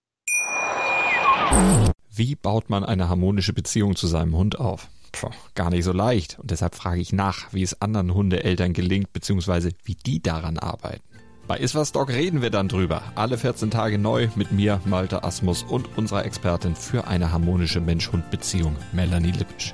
Wie 2.11 2.35
baut 2.35 2.69
man 2.69 2.83
eine 2.83 3.09
harmonische 3.09 3.53
Beziehung 3.53 3.95
zu 3.95 4.07
seinem 4.07 4.35
Hund 4.35 4.59
auf? 4.59 4.87
Puh, 5.11 5.31
gar 5.55 5.69
nicht 5.69 5.83
so 5.83 5.93
leicht. 5.93 6.37
Und 6.39 6.51
deshalb 6.51 6.75
frage 6.75 7.01
ich 7.01 7.13
nach, 7.13 7.51
wie 7.53 7.63
es 7.63 7.81
anderen 7.81 8.13
Hundeeltern 8.13 8.73
gelingt, 8.73 9.13
beziehungsweise 9.13 9.71
wie 9.83 9.95
die 9.95 10.21
daran 10.21 10.59
arbeiten. 10.59 11.03
Bei 11.47 11.57
Iswas 11.57 11.91
Dog 11.91 12.09
reden 12.09 12.43
wir 12.43 12.51
dann 12.51 12.67
drüber. 12.67 13.01
Alle 13.15 13.39
14 13.39 13.71
Tage 13.71 13.97
neu 13.97 14.27
mit 14.35 14.51
mir, 14.51 14.81
Malte 14.85 15.23
Asmus 15.23 15.63
und 15.63 15.97
unserer 15.97 16.23
Expertin 16.25 16.75
für 16.75 17.07
eine 17.07 17.31
harmonische 17.31 17.81
Mensch-Hund-Beziehung, 17.81 18.75
Melanie 18.91 19.31
Lippisch. 19.31 19.73